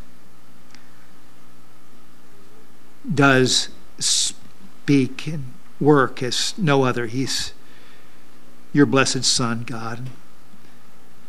[3.14, 7.06] does speak and work as no other.
[7.06, 7.54] He's
[8.74, 10.10] your blessed Son, God.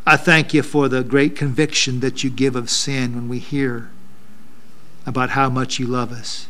[0.07, 3.89] I thank you for the great conviction that you give of sin when we hear
[5.05, 6.47] about how much you love us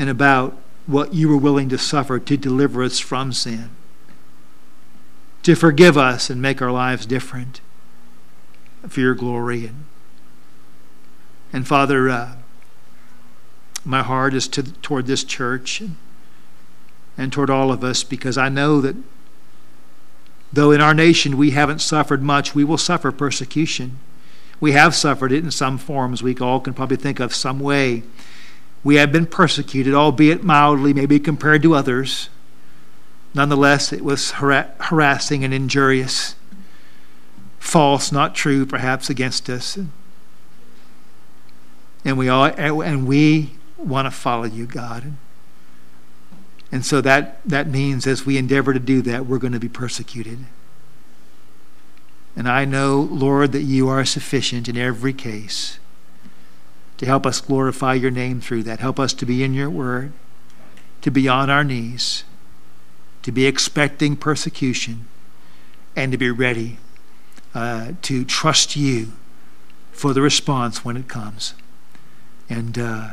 [0.00, 3.70] and about what you were willing to suffer to deliver us from sin,
[5.44, 7.60] to forgive us and make our lives different
[8.88, 9.66] for your glory.
[9.66, 9.84] And,
[11.52, 12.32] and Father, uh,
[13.84, 15.94] my heart is to, toward this church and,
[17.16, 18.96] and toward all of us because I know that
[20.52, 23.98] though in our nation we haven't suffered much, we will suffer persecution.
[24.60, 26.22] We have suffered it in some forms.
[26.22, 28.04] We all can probably think of some way.
[28.84, 32.28] We have been persecuted, albeit mildly, maybe compared to others.
[33.34, 36.34] Nonetheless, it was harassing and injurious,
[37.58, 39.78] false, not true, perhaps against us.
[42.04, 45.12] And we all, and we want to follow you, God.
[46.72, 49.68] And so that, that means as we endeavor to do that, we're going to be
[49.68, 50.38] persecuted.
[52.34, 55.78] And I know, Lord, that you are sufficient in every case
[56.96, 58.80] to help us glorify your name through that.
[58.80, 60.12] Help us to be in your word,
[61.02, 62.24] to be on our knees,
[63.22, 65.06] to be expecting persecution,
[65.94, 66.78] and to be ready
[67.54, 69.12] uh, to trust you
[69.92, 71.52] for the response when it comes.
[72.48, 73.10] And, uh,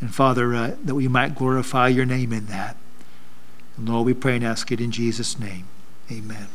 [0.00, 2.76] and Father, uh, that we might glorify your name in that.
[3.76, 5.66] And Lord, we pray and ask it in Jesus' name.
[6.10, 6.48] Amen.